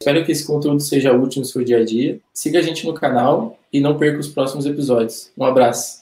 Espero 0.00 0.24
que 0.24 0.32
esse 0.32 0.46
conteúdo 0.46 0.80
seja 0.80 1.12
útil 1.12 1.40
no 1.40 1.46
seu 1.46 1.64
dia 1.64 1.78
a 1.78 1.84
dia. 1.84 2.20
Siga 2.32 2.60
a 2.60 2.62
gente 2.62 2.86
no 2.86 2.94
canal 2.94 3.58
e 3.72 3.80
não 3.80 3.98
perca 3.98 4.20
os 4.20 4.28
próximos 4.28 4.66
episódios. 4.66 5.30
Um 5.36 5.44
abraço. 5.44 5.97